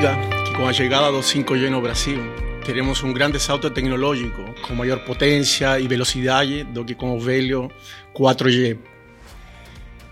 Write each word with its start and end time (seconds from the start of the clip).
diga 0.00 0.16
que 0.46 0.54
com 0.54 0.66
a 0.66 0.72
chegada 0.72 1.12
do 1.12 1.18
5G 1.18 1.68
no 1.68 1.82
Brasil, 1.82 2.22
teremos 2.64 3.02
um 3.02 3.12
grande 3.12 3.38
salto 3.38 3.68
tecnológico 3.68 4.42
com 4.62 4.74
maior 4.74 5.00
potência 5.00 5.78
e 5.78 5.86
velocidade 5.86 6.64
do 6.64 6.82
que 6.82 6.94
com 6.94 7.14
o 7.14 7.20
velho 7.20 7.70
4G. 8.14 8.78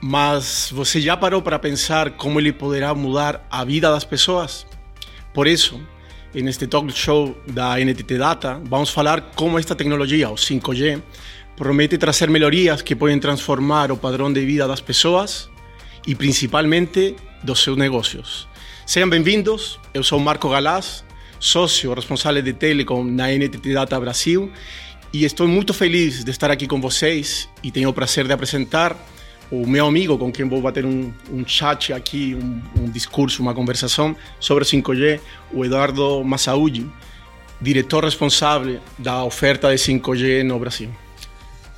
Mas 0.03 0.71
você 0.71 1.01
já 1.01 1.17
parou 1.17 1.41
para 1.41 1.59
pensar 1.59 2.11
como 2.11 2.39
ele 2.39 2.53
poderá 2.53 2.95
mudar 2.95 3.47
a 3.51 3.65
vida 3.65 3.91
das 3.91 4.05
pessoas? 4.05 4.67
Por 5.33 5.47
isso, 5.47 5.81
neste 6.35 6.67
talk 6.67 6.93
show 6.93 7.35
da 7.47 7.79
NTT 7.81 8.19
Data, 8.19 8.61
vamos 8.65 8.91
falar 8.91 9.23
como 9.35 9.59
esta 9.59 9.75
tecnologia, 9.75 10.29
o 10.29 10.35
5G, 10.35 11.01
promete 11.57 11.97
trazer 11.97 12.29
melhorias 12.29 12.83
que 12.83 12.95
podem 12.95 13.19
transformar 13.19 13.91
o 13.91 13.97
padrão 13.97 14.31
de 14.31 14.45
vida 14.45 14.69
das 14.69 14.83
pessoas 14.83 15.49
e 16.07 16.15
principalmente 16.15 17.17
dos 17.43 17.63
seus 17.63 17.79
negócios. 17.79 18.49
Sejam 18.89 19.11
bem-vindos, 19.11 19.79
eu 19.93 20.03
sou 20.03 20.19
Marco 20.19 20.49
Galás, 20.49 21.05
sócio 21.39 21.93
responsável 21.93 22.41
de 22.41 22.55
Telecom 22.55 23.05
na 23.05 23.29
NTT 23.31 23.75
Data 23.75 24.01
Brasil 24.01 24.51
e 25.13 25.27
estou 25.27 25.47
muito 25.47 25.75
feliz 25.75 26.25
de 26.25 26.31
estar 26.31 26.51
aqui 26.51 26.67
com 26.67 26.81
vocês 26.81 27.51
e 27.63 27.71
tenho 27.71 27.91
o 27.91 27.93
prazer 27.93 28.27
de 28.27 28.33
apresentar 28.33 28.97
o 29.51 29.67
meu 29.67 29.87
amigo 29.87 30.17
com 30.17 30.33
quem 30.33 30.49
vou 30.49 30.63
bater 30.63 30.87
um, 30.87 31.13
um 31.31 31.47
chat 31.47 31.93
aqui, 31.93 32.35
um, 32.35 32.63
um, 32.81 32.91
discurso, 32.91 33.43
uma 33.43 33.53
conversação 33.53 34.17
sobre 34.41 34.65
o 34.65 34.67
5G, 34.67 35.21
o 35.53 35.67
Eduardo 35.67 36.25
Massaúdi, 36.25 36.91
diretor 37.61 38.05
responsável 38.05 38.81
da 38.99 39.23
oferta 39.23 39.69
de 39.69 39.77
5G 39.77 40.43
no 40.45 40.59
Brasil. 40.59 40.89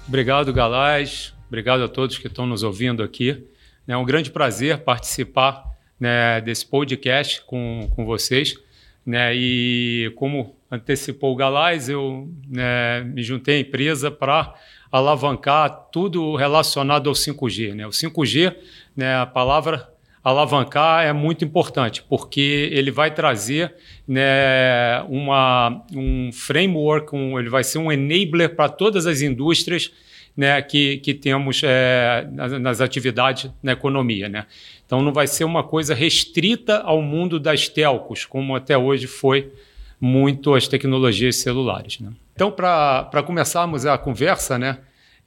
Obrigado, 0.07 0.53
Galás. 0.53 1.35
Obrigado 1.49 1.83
a 1.83 1.89
todos 1.89 2.19
que 2.19 2.29
estão 2.29 2.47
nos 2.47 2.63
ouvindo 2.63 3.03
aqui. 3.03 3.49
É 3.89 3.97
um 3.97 4.05
grande 4.05 4.31
prazer 4.31 4.79
participar 4.85 5.70
né, 6.01 6.41
desse 6.41 6.65
podcast 6.65 7.43
com, 7.43 7.89
com 7.95 8.07
vocês. 8.07 8.57
Né, 9.05 9.35
e 9.35 10.13
como 10.17 10.57
antecipou 10.71 11.33
o 11.33 11.37
Galás, 11.37 11.89
eu 11.89 12.29
né, 12.49 13.03
me 13.03 13.23
juntei 13.23 13.59
à 13.59 13.61
empresa 13.61 14.11
para 14.11 14.55
alavancar 14.91 15.89
tudo 15.93 16.35
relacionado 16.37 17.09
ao 17.09 17.15
5G. 17.15 17.75
Né? 17.75 17.87
O 17.87 17.91
5G, 17.91 18.55
né, 18.97 19.17
a 19.17 19.27
palavra 19.27 19.89
alavancar 20.23 21.05
é 21.05 21.13
muito 21.13 21.45
importante, 21.45 22.03
porque 22.03 22.69
ele 22.73 22.91
vai 22.91 23.13
trazer 23.13 23.75
né, 24.07 25.01
uma, 25.09 25.83
um 25.95 26.31
framework, 26.33 27.15
um, 27.15 27.39
ele 27.39 27.49
vai 27.49 27.65
ser 27.65 27.79
um 27.79 27.91
enabler 27.91 28.55
para 28.55 28.69
todas 28.69 29.07
as 29.07 29.23
indústrias 29.23 29.91
né, 30.37 30.61
que, 30.63 30.99
que 30.99 31.13
temos 31.15 31.61
é, 31.65 32.27
nas, 32.33 32.53
nas, 32.61 32.81
atividades 32.81 33.51
na 33.63 33.73
economia. 33.73 34.29
Né? 34.29 34.47
Então 34.87 35.03
não 35.03 35.13
vai 35.13 35.27
ser 35.27 35.45
uma 35.45 35.63
coisa 35.63 35.95
restrita 35.95 36.79
ao 36.79 37.03
mundo 37.03 37.39
das 37.39 37.69
telcos, 37.69 38.25
como 38.25 38.55
até 38.55 38.77
hoje 38.77 39.07
foi 39.07 39.53
muito 40.01 40.55
as 40.55 40.67
tecnologias 40.67 41.37
celulares. 41.37 42.01
Né? 42.01 42.11
Então, 42.35 42.51
para 42.51 43.23
começarmos 43.25 43.85
a 43.85 43.99
conversa, 43.99 44.59
né, 44.59 44.79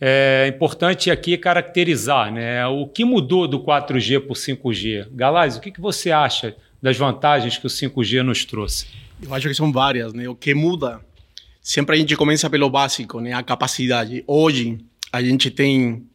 é 0.02 0.48
importante 0.48 1.12
aqui 1.12 1.38
caracterizar 1.38 2.32
né, 2.32 2.66
o 2.66 2.88
que 2.88 3.06
mudou 3.06 3.48
do 3.48 3.60
4G 3.60 4.20
para 4.20 4.32
o 4.32 4.36
5G. 4.36 5.08
Galaz, 5.12 5.56
o 5.56 5.62
que, 5.62 5.72
que 5.72 5.80
você 5.80 6.12
acha 6.12 6.56
das 6.82 6.98
vantagens 6.98 7.58
que 7.58 7.68
o 7.68 7.70
5G 7.70 8.22
nos 8.22 8.44
trouxe? 8.44 8.88
Eu 9.22 9.34
acho 9.34 9.48
que 9.48 9.54
são 9.54 9.72
várias. 9.72 10.14
Né? 10.14 10.28
O 10.28 10.36
que 10.36 10.54
muda, 10.54 11.00
sempre 11.62 11.96
a 11.96 12.00
gente 12.00 12.18
começa 12.18 12.50
pelo 12.50 12.70
básico, 12.70 13.22
né? 13.22 13.32
a 13.32 13.42
capacidade. 13.42 14.24
Hoje, 14.28 14.80
a 15.14 15.22
gente 15.22 15.52
tem 15.52 16.08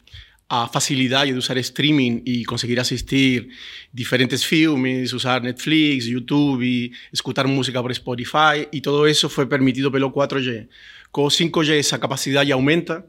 a 0.49 0.67
facilidade 0.67 1.31
de 1.31 1.37
usar 1.37 1.57
streaming 1.57 2.21
e 2.25 2.43
conseguir 2.43 2.77
assistir 2.79 3.47
diferentes 3.93 4.43
filmes, 4.43 5.13
usar 5.13 5.41
Netflix, 5.41 6.05
YouTube, 6.05 6.91
escutar 7.13 7.47
música 7.47 7.81
por 7.81 7.93
Spotify 7.95 8.67
e 8.73 8.81
tudo 8.81 9.07
isso 9.07 9.29
foi 9.29 9.45
permitido 9.45 9.89
pelo 9.89 10.11
4G. 10.11 10.67
Com 11.13 11.23
o 11.23 11.27
5G 11.27 11.79
essa 11.79 11.97
capacidade 11.97 12.51
aumenta. 12.51 13.05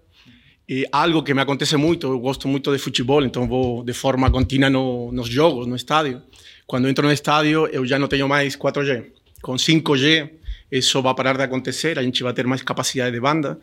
E 0.68 0.86
algo 0.92 1.24
que 1.24 1.34
me 1.34 1.40
acontece 1.40 1.76
muito, 1.76 2.06
eu 2.06 2.20
gosto 2.20 2.46
muito 2.46 2.70
de 2.70 2.78
futebol, 2.78 3.24
então 3.24 3.48
vou 3.48 3.82
de 3.82 3.92
forma 3.92 4.30
contínua 4.30 4.70
no, 4.70 5.10
nos 5.10 5.28
jogos, 5.28 5.66
no 5.66 5.74
estádio. 5.74 6.22
Quando 6.64 6.88
entro 6.88 7.04
no 7.04 7.12
estádio, 7.12 7.66
eu 7.72 7.84
já 7.84 7.98
não 7.98 8.06
tenho 8.06 8.28
mais 8.28 8.54
4G. 8.54 9.06
Com 9.42 9.54
5G, 9.54 10.30
isso 10.70 11.02
vai 11.02 11.14
parar 11.14 11.36
de 11.36 11.42
acontecer, 11.42 11.98
a 11.98 12.02
gente 12.02 12.22
vai 12.22 12.32
ter 12.32 12.46
mais 12.46 12.62
capacidade 12.62 13.12
de 13.12 13.20
banda. 13.20 13.58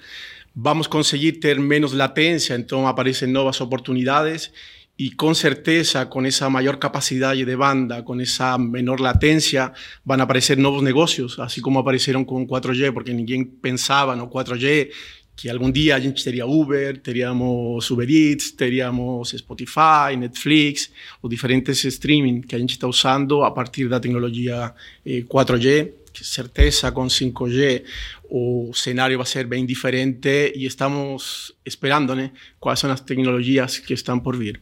Vamos 0.55 0.87
conseguir 0.87 1.33
ter 1.33 1.59
menos 1.59 1.93
latência, 1.93 2.55
então 2.55 2.87
aparecem 2.87 3.27
novas 3.27 3.61
oportunidades 3.61 4.51
e 4.99 5.11
com 5.11 5.31
certeza 5.33 6.05
com 6.07 6.25
essa 6.25 6.49
maior 6.49 6.77
capacidade 6.77 7.45
de 7.45 7.55
banda, 7.55 8.01
com 8.01 8.19
essa 8.19 8.57
menor 8.57 8.99
latência, 8.99 9.71
vão 10.03 10.19
aparecer 10.19 10.57
novos 10.57 10.81
negócios, 10.81 11.37
assim 11.39 11.61
como 11.61 11.77
apareceram 11.77 12.25
com 12.25 12.41
o 12.41 12.47
4G, 12.47 12.91
porque 12.91 13.13
ninguém 13.13 13.43
pensava 13.43 14.15
no? 14.15 14.27
4G 14.27 14.89
que 15.35 15.51
algum 15.51 15.69
dia 15.69 15.95
a 15.95 15.99
gente 15.99 16.23
teria 16.23 16.47
Uber, 16.47 16.97
teríamos 16.97 17.91
Uber 17.91 18.09
Eats, 18.09 18.49
teríamos 18.49 19.29
Spotify, 19.29 20.17
Netflix, 20.17 20.89
os 21.21 21.29
diferentes 21.29 21.85
streaming 21.85 22.41
que 22.41 22.55
a 22.55 22.59
gente 22.59 22.71
está 22.71 22.87
usando 22.87 23.43
a 23.43 23.51
partir 23.51 23.87
da 23.87 23.99
tecnologia 23.99 24.73
4G 25.05 25.91
certeza 26.23 26.91
com 26.91 27.07
5G 27.07 27.83
o 28.29 28.71
cenário 28.73 29.17
vai 29.17 29.25
ser 29.25 29.45
bem 29.47 29.65
diferente 29.65 30.53
e 30.55 30.65
estamos 30.65 31.53
esperando 31.65 32.13
né, 32.15 32.31
quais 32.59 32.79
são 32.79 32.91
as 32.91 32.99
tecnologias 32.99 33.79
que 33.79 33.93
estão 33.93 34.19
por 34.19 34.35
vir. 34.35 34.59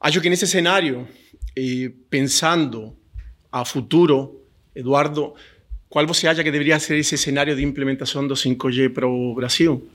Acho 0.00 0.20
que 0.20 0.28
nesse 0.28 0.46
cenário, 0.46 1.06
eh, 1.56 1.90
pensando 2.10 2.96
a 3.50 3.64
futuro, 3.64 4.40
Eduardo, 4.74 5.34
qual 5.88 6.06
você 6.06 6.26
acha 6.26 6.42
que 6.42 6.50
deveria 6.50 6.78
ser 6.80 6.98
esse 6.98 7.16
cenário 7.16 7.54
de 7.54 7.62
implementação 7.62 8.26
do 8.26 8.34
5G 8.34 8.92
para 8.92 9.06
o 9.06 9.34
Brasil? 9.34 9.88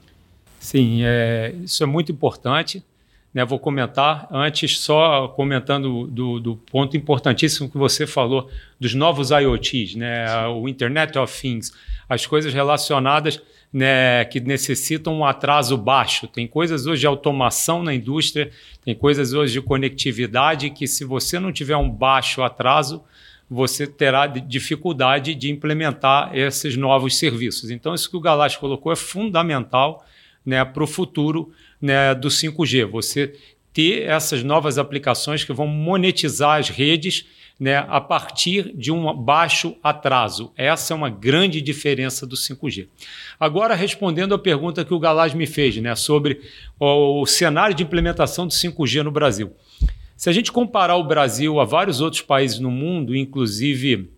Sim, 0.59 1.01
é, 1.03 1.53
isso 1.63 1.83
é 1.83 1.85
muito 1.85 2.11
importante. 2.11 2.83
Né, 3.31 3.45
vou 3.45 3.59
comentar 3.59 4.27
antes, 4.31 4.79
só 4.79 5.27
comentando 5.27 6.07
do, 6.07 6.39
do, 6.39 6.55
ponto 6.55 6.97
importantíssimo 6.97 7.69
que 7.69 7.77
você 7.77 8.07
falou 8.07 8.49
dos 8.79 8.95
novos 8.95 9.29
IoTs, 9.29 9.93
né, 9.93 10.47
o 10.47 10.67
Internet 10.67 11.15
of 11.19 11.39
Things, 11.39 11.71
as 12.09 12.25
coisas 12.25 12.51
relacionadas 12.51 13.39
né, 13.71 14.25
que 14.25 14.39
necessitam 14.39 15.15
um 15.19 15.23
atraso 15.23 15.77
baixo. 15.77 16.27
Tem 16.27 16.47
coisas 16.47 16.87
hoje 16.87 17.01
de 17.01 17.07
automação 17.07 17.83
na 17.83 17.93
indústria, 17.93 18.49
tem 18.83 18.95
coisas 18.95 19.31
hoje 19.33 19.53
de 19.53 19.61
conectividade 19.61 20.71
que, 20.71 20.87
se 20.87 21.05
você 21.05 21.39
não 21.39 21.51
tiver 21.51 21.77
um 21.77 21.89
baixo 21.89 22.41
atraso, 22.41 23.03
você 23.49 23.87
terá 23.87 24.27
dificuldade 24.27 25.33
de 25.33 25.51
implementar 25.51 26.35
esses 26.35 26.75
novos 26.75 27.17
serviços. 27.17 27.71
Então, 27.71 27.93
isso 27.93 28.09
que 28.09 28.17
o 28.17 28.21
Galax 28.21 28.55
colocou 28.57 28.91
é 28.91 28.95
fundamental 28.95 30.05
né, 30.45 30.63
para 30.63 30.83
o 30.83 30.87
futuro 30.87 31.51
né, 31.81 32.13
do 32.15 32.27
5G. 32.27 32.85
Você 32.85 33.33
ter 33.73 34.03
essas 34.03 34.43
novas 34.43 34.77
aplicações 34.77 35.43
que 35.43 35.53
vão 35.53 35.67
monetizar 35.67 36.59
as 36.59 36.69
redes 36.69 37.25
né, 37.59 37.85
a 37.89 37.99
partir 37.99 38.71
de 38.75 38.91
um 38.91 39.13
baixo 39.13 39.75
atraso. 39.83 40.51
Essa 40.55 40.93
é 40.93 40.95
uma 40.95 41.09
grande 41.09 41.61
diferença 41.61 42.25
do 42.25 42.35
5G. 42.35 42.87
Agora, 43.39 43.75
respondendo 43.75 44.33
à 44.33 44.39
pergunta 44.39 44.85
que 44.85 44.93
o 44.93 44.99
Galaz 44.99 45.33
me 45.33 45.45
fez 45.45 45.75
né, 45.77 45.93
sobre 45.95 46.39
o 46.79 47.25
cenário 47.25 47.75
de 47.75 47.83
implementação 47.83 48.47
do 48.47 48.53
5G 48.53 49.01
no 49.01 49.11
Brasil. 49.11 49.53
Se 50.15 50.29
a 50.29 50.33
gente 50.33 50.51
comparar 50.51 50.95
o 50.95 51.03
Brasil 51.03 51.59
a 51.59 51.65
vários 51.65 52.01
outros 52.01 52.21
países 52.21 52.59
no 52.59 52.71
mundo, 52.71 53.15
inclusive 53.15 54.09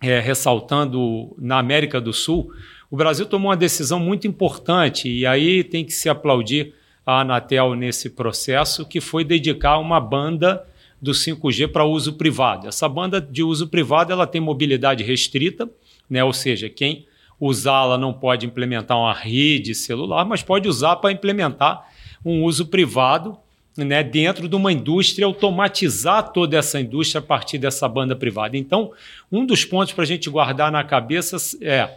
é, 0.00 0.20
ressaltando 0.20 1.34
na 1.38 1.58
América 1.58 2.00
do 2.00 2.12
Sul, 2.12 2.50
o 2.90 2.96
Brasil 2.96 3.26
tomou 3.26 3.50
uma 3.50 3.56
decisão 3.56 3.98
muito 3.98 4.26
importante 4.26 5.08
e 5.08 5.26
aí 5.26 5.64
tem 5.64 5.84
que 5.84 5.92
se 5.92 6.08
aplaudir 6.08 6.74
a 7.06 7.20
Anatel 7.20 7.74
nesse 7.74 8.10
processo, 8.10 8.86
que 8.86 9.00
foi 9.00 9.24
dedicar 9.24 9.78
uma 9.78 10.00
banda 10.00 10.64
do 11.00 11.12
5G 11.12 11.68
para 11.68 11.84
uso 11.84 12.14
privado. 12.14 12.66
Essa 12.66 12.88
banda 12.88 13.20
de 13.20 13.42
uso 13.42 13.68
privado 13.68 14.12
ela 14.12 14.26
tem 14.26 14.40
mobilidade 14.40 15.04
restrita, 15.04 15.68
né? 16.08 16.24
ou 16.24 16.32
seja, 16.32 16.68
quem 16.68 17.06
usá-la 17.38 17.98
não 17.98 18.12
pode 18.12 18.46
implementar 18.46 18.98
uma 18.98 19.12
rede 19.12 19.74
celular, 19.74 20.24
mas 20.24 20.42
pode 20.42 20.68
usar 20.68 20.96
para 20.96 21.12
implementar 21.12 21.86
um 22.24 22.42
uso 22.42 22.66
privado 22.66 23.36
né, 23.76 24.02
dentro 24.02 24.48
de 24.48 24.54
uma 24.54 24.72
indústria, 24.72 25.26
automatizar 25.26 26.32
toda 26.32 26.56
essa 26.56 26.80
indústria 26.80 27.18
a 27.18 27.22
partir 27.22 27.58
dessa 27.58 27.88
banda 27.88 28.14
privada. 28.14 28.56
Então, 28.56 28.92
um 29.30 29.44
dos 29.44 29.64
pontos 29.64 29.92
para 29.92 30.04
a 30.04 30.06
gente 30.06 30.30
guardar 30.30 30.70
na 30.70 30.84
cabeça 30.84 31.36
é 31.60 31.90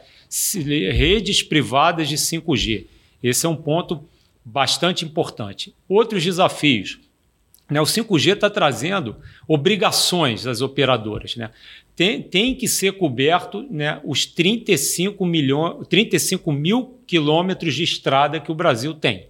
redes 0.91 1.43
privadas 1.43 2.09
de 2.09 2.17
5G. 2.17 2.85
Esse 3.21 3.45
é 3.45 3.49
um 3.49 3.55
ponto 3.55 4.03
bastante 4.47 5.03
importante. 5.03 5.75
Outros 5.89 6.23
desafios. 6.23 6.99
Né, 7.69 7.81
o 7.81 7.83
5G 7.83 8.33
está 8.33 8.49
trazendo 8.49 9.17
obrigações 9.45 10.47
às 10.47 10.61
operadoras. 10.61 11.35
Né? 11.35 11.51
Tem, 11.93 12.21
tem 12.21 12.55
que 12.55 12.65
ser 12.65 12.93
coberto 12.93 13.67
né, 13.69 13.99
os 14.05 14.25
35, 14.25 15.25
milhões, 15.25 15.85
35 15.87 16.49
mil 16.53 16.97
quilômetros 17.05 17.75
de 17.75 17.83
estrada 17.83 18.39
que 18.39 18.51
o 18.51 18.55
Brasil 18.55 18.93
tem. 18.93 19.27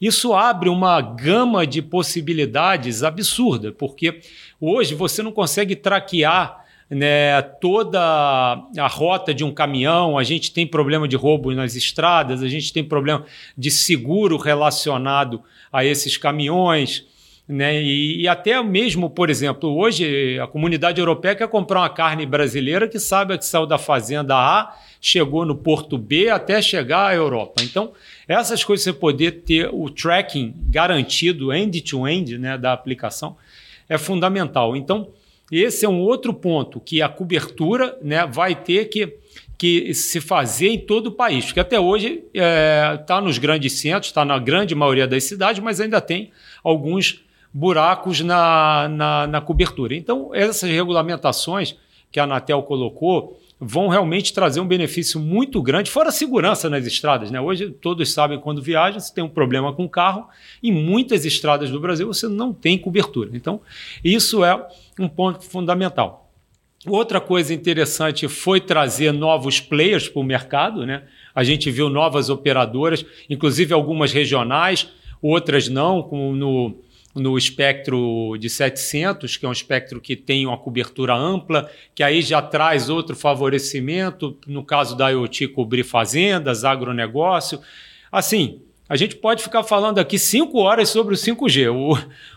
Isso 0.00 0.32
abre 0.32 0.70
uma 0.70 1.00
gama 1.00 1.66
de 1.66 1.82
possibilidades 1.82 3.02
absurda, 3.02 3.70
porque 3.70 4.20
hoje 4.58 4.94
você 4.94 5.22
não 5.22 5.30
consegue 5.30 5.76
traquear 5.76 6.63
né, 6.90 7.40
toda 7.42 8.00
a 8.00 8.86
rota 8.86 9.32
de 9.32 9.42
um 9.42 9.52
caminhão, 9.52 10.18
a 10.18 10.22
gente 10.22 10.52
tem 10.52 10.66
problema 10.66 11.08
de 11.08 11.16
roubo 11.16 11.52
nas 11.52 11.74
estradas, 11.74 12.42
a 12.42 12.48
gente 12.48 12.72
tem 12.72 12.84
problema 12.84 13.24
de 13.56 13.70
seguro 13.70 14.36
relacionado 14.36 15.42
a 15.72 15.84
esses 15.84 16.16
caminhões. 16.16 17.06
Né? 17.46 17.82
E, 17.82 18.22
e, 18.22 18.28
até 18.28 18.62
mesmo, 18.62 19.10
por 19.10 19.28
exemplo, 19.28 19.76
hoje 19.76 20.38
a 20.38 20.46
comunidade 20.46 20.98
europeia 20.98 21.34
quer 21.34 21.48
comprar 21.48 21.80
uma 21.80 21.90
carne 21.90 22.24
brasileira 22.24 22.88
que 22.88 22.98
sabe 22.98 23.36
que 23.36 23.44
saiu 23.44 23.66
da 23.66 23.76
fazenda 23.76 24.34
A, 24.34 24.74
chegou 25.00 25.44
no 25.44 25.54
porto 25.54 25.98
B 25.98 26.30
até 26.30 26.62
chegar 26.62 27.08
à 27.08 27.14
Europa. 27.14 27.62
Então, 27.62 27.92
essas 28.26 28.64
coisas 28.64 28.84
você 28.84 28.92
poder 28.94 29.42
ter 29.42 29.68
o 29.70 29.90
tracking 29.90 30.54
garantido 30.70 31.52
end-to-end 31.52 32.34
-end, 32.34 32.38
né, 32.38 32.56
da 32.56 32.72
aplicação 32.72 33.36
é 33.88 33.98
fundamental. 33.98 34.74
Então, 34.74 35.08
esse 35.62 35.84
é 35.84 35.88
um 35.88 36.00
outro 36.00 36.32
ponto 36.32 36.80
que 36.80 37.00
a 37.00 37.08
cobertura 37.08 37.98
né, 38.02 38.26
vai 38.26 38.54
ter 38.54 38.86
que, 38.86 39.18
que 39.56 39.94
se 39.94 40.20
fazer 40.20 40.68
em 40.68 40.78
todo 40.78 41.08
o 41.08 41.12
país, 41.12 41.44
porque 41.44 41.60
até 41.60 41.78
hoje 41.78 42.24
está 42.32 42.44
é, 42.44 42.96
tá 42.98 43.20
nos 43.20 43.38
grandes 43.38 43.74
centros, 43.74 44.06
está 44.06 44.24
na 44.24 44.38
grande 44.38 44.74
maioria 44.74 45.06
das 45.06 45.24
cidades, 45.24 45.62
mas 45.62 45.80
ainda 45.80 46.00
tem 46.00 46.30
alguns 46.62 47.24
buracos 47.52 48.20
na, 48.20 48.88
na, 48.88 49.26
na 49.26 49.40
cobertura. 49.40 49.94
Então, 49.94 50.30
essas 50.34 50.68
regulamentações 50.68 51.76
que 52.10 52.18
a 52.18 52.24
Anatel 52.24 52.62
colocou 52.62 53.40
vão 53.60 53.88
realmente 53.88 54.32
trazer 54.32 54.60
um 54.60 54.66
benefício 54.66 55.18
muito 55.20 55.62
grande, 55.62 55.90
fora 55.90 56.08
a 56.08 56.12
segurança 56.12 56.68
nas 56.68 56.86
estradas. 56.86 57.30
Né? 57.30 57.40
Hoje, 57.40 57.70
todos 57.70 58.12
sabem 58.12 58.38
quando 58.38 58.60
viajam, 58.60 59.00
se 59.00 59.14
tem 59.14 59.22
um 59.22 59.28
problema 59.28 59.72
com 59.72 59.84
o 59.84 59.88
carro, 59.88 60.26
em 60.62 60.72
muitas 60.72 61.24
estradas 61.24 61.70
do 61.70 61.80
Brasil 61.80 62.06
você 62.06 62.28
não 62.28 62.52
tem 62.52 62.76
cobertura. 62.76 63.30
Então, 63.32 63.60
isso 64.02 64.44
é 64.44 64.66
um 64.98 65.08
ponto 65.08 65.44
fundamental. 65.44 66.30
Outra 66.86 67.20
coisa 67.20 67.54
interessante 67.54 68.28
foi 68.28 68.60
trazer 68.60 69.12
novos 69.12 69.58
players 69.58 70.08
para 70.08 70.20
o 70.20 70.24
mercado. 70.24 70.84
Né? 70.84 71.02
A 71.34 71.42
gente 71.42 71.70
viu 71.70 71.88
novas 71.88 72.28
operadoras, 72.28 73.04
inclusive 73.30 73.72
algumas 73.72 74.12
regionais, 74.12 74.88
outras 75.22 75.68
não, 75.68 76.02
como 76.02 76.34
no 76.34 76.76
no 77.14 77.38
espectro 77.38 78.36
de 78.38 78.50
700, 78.50 79.36
que 79.36 79.46
é 79.46 79.48
um 79.48 79.52
espectro 79.52 80.00
que 80.00 80.16
tem 80.16 80.46
uma 80.46 80.58
cobertura 80.58 81.14
ampla, 81.14 81.70
que 81.94 82.02
aí 82.02 82.20
já 82.22 82.42
traz 82.42 82.88
outro 82.88 83.14
favorecimento, 83.14 84.36
no 84.46 84.64
caso 84.64 84.96
da 84.96 85.10
IoT, 85.10 85.48
cobrir 85.48 85.84
fazendas, 85.84 86.64
agronegócio. 86.64 87.60
Assim, 88.10 88.60
a 88.88 88.96
gente 88.96 89.16
pode 89.16 89.42
ficar 89.42 89.62
falando 89.62 89.98
aqui 89.98 90.18
cinco 90.18 90.58
horas 90.58 90.88
sobre 90.88 91.14
o 91.14 91.16
5G. 91.16 91.72
O, 91.72 91.96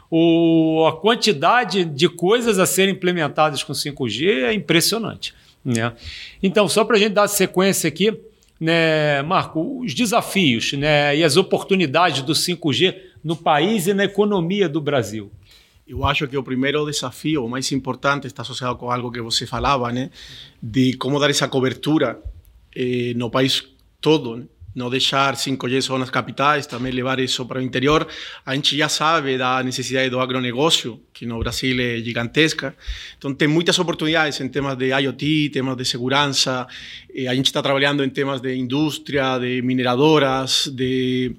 o, 0.09 0.85
a 0.85 0.95
quantidade 0.95 1.83
de 1.83 2.07
coisas 2.07 2.59
a 2.59 2.65
serem 2.65 2.93
implementadas 2.93 3.63
com 3.63 3.73
5G 3.73 4.43
é 4.43 4.53
impressionante. 4.53 5.33
Né? 5.65 5.91
Então, 6.41 6.67
só 6.69 6.85
para 6.85 6.95
a 6.95 6.99
gente 6.99 7.13
dar 7.13 7.27
sequência 7.27 7.87
aqui, 7.87 8.15
né, 8.59 9.21
Marco, 9.23 9.81
os 9.83 9.93
desafios 9.93 10.73
né, 10.73 11.15
e 11.17 11.23
as 11.23 11.35
oportunidades 11.35 12.21
do 12.21 12.33
5G 12.33 12.95
no 13.27 13.35
país 13.35 13.87
e 13.87 13.93
na 13.93 14.05
economia 14.05 14.69
do 14.69 14.79
Brasil? 14.79 15.29
Eu 15.85 16.05
acho 16.05 16.25
que 16.29 16.37
o 16.37 16.43
primeiro 16.43 16.85
desafio, 16.85 17.43
o 17.43 17.49
mais 17.49 17.69
importante, 17.73 18.25
está 18.25 18.41
associado 18.41 18.77
com 18.77 18.89
algo 18.89 19.11
que 19.11 19.21
você 19.21 19.45
falava, 19.45 19.91
né? 19.91 20.09
De 20.63 20.93
como 20.93 21.19
dar 21.19 21.29
essa 21.29 21.45
cobertura 21.49 22.17
eh, 22.73 23.11
no 23.17 23.29
país 23.29 23.65
todo, 23.99 24.37
né? 24.37 24.45
não 24.73 24.89
deixar 24.89 25.33
5G 25.35 25.81
só 25.81 25.97
nas 25.97 26.09
capitais, 26.09 26.67
também 26.67 26.91
levar 26.93 27.19
isso 27.19 27.45
para 27.45 27.59
o 27.59 27.61
interior. 27.61 28.07
A 28.45 28.55
gente 28.55 28.77
já 28.77 28.87
sabe 28.87 29.37
da 29.37 29.61
necessidade 29.61 30.09
do 30.09 30.19
agronegócio, 30.21 31.01
que 31.11 31.25
no 31.25 31.37
Brasil 31.39 31.75
é 31.81 31.97
gigantesca. 31.97 32.75
Então, 33.17 33.33
tem 33.33 33.47
muitas 33.47 33.77
oportunidades 33.79 34.39
em 34.39 34.47
temas 34.47 34.77
de 34.77 34.93
IoT, 34.93 35.49
temas 35.49 35.75
de 35.75 35.83
segurança. 35.83 36.65
Eh, 37.13 37.27
a 37.27 37.35
gente 37.35 37.47
está 37.47 37.61
trabalhando 37.61 38.05
em 38.05 38.09
temas 38.09 38.39
de 38.39 38.55
indústria, 38.55 39.37
de 39.37 39.61
mineradoras, 39.63 40.71
de 40.73 41.35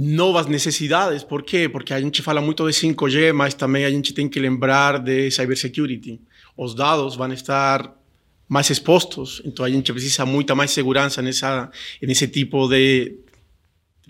novas 0.00 0.46
necessidades. 0.46 1.24
Por 1.24 1.42
quê? 1.42 1.68
Porque 1.68 1.92
a 1.92 2.00
gente 2.00 2.22
fala 2.22 2.40
muito 2.40 2.64
de 2.64 2.72
5G, 2.72 3.32
mas 3.32 3.52
também 3.54 3.84
a 3.84 3.90
gente 3.90 4.14
tem 4.14 4.28
que 4.28 4.38
lembrar 4.38 5.00
de 5.00 5.28
cybersecurity. 5.28 6.20
Os 6.56 6.72
dados 6.72 7.16
vão 7.16 7.32
estar 7.32 7.92
mais 8.48 8.70
expostos, 8.70 9.42
então 9.44 9.64
a 9.64 9.68
gente 9.68 9.92
precisa 9.92 10.24
muita 10.24 10.54
mais 10.54 10.70
segurança 10.70 11.20
nessa, 11.20 11.68
nesse 12.00 12.28
tipo 12.28 12.68
de 12.68 13.18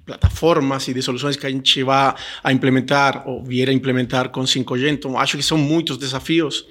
plataformas 0.04 0.86
e 0.88 0.94
de 0.94 1.02
soluções 1.02 1.36
que 1.36 1.46
a 1.46 1.50
gente 1.50 1.82
vai 1.82 2.14
a 2.44 2.52
implementar 2.52 3.26
ou 3.26 3.42
vier 3.42 3.68
a 3.70 3.72
implementar 3.72 4.28
com 4.28 4.42
5G. 4.42 4.90
Então, 4.90 5.18
acho 5.18 5.38
que 5.38 5.42
são 5.42 5.56
muitos 5.56 5.96
desafios. 5.96 6.66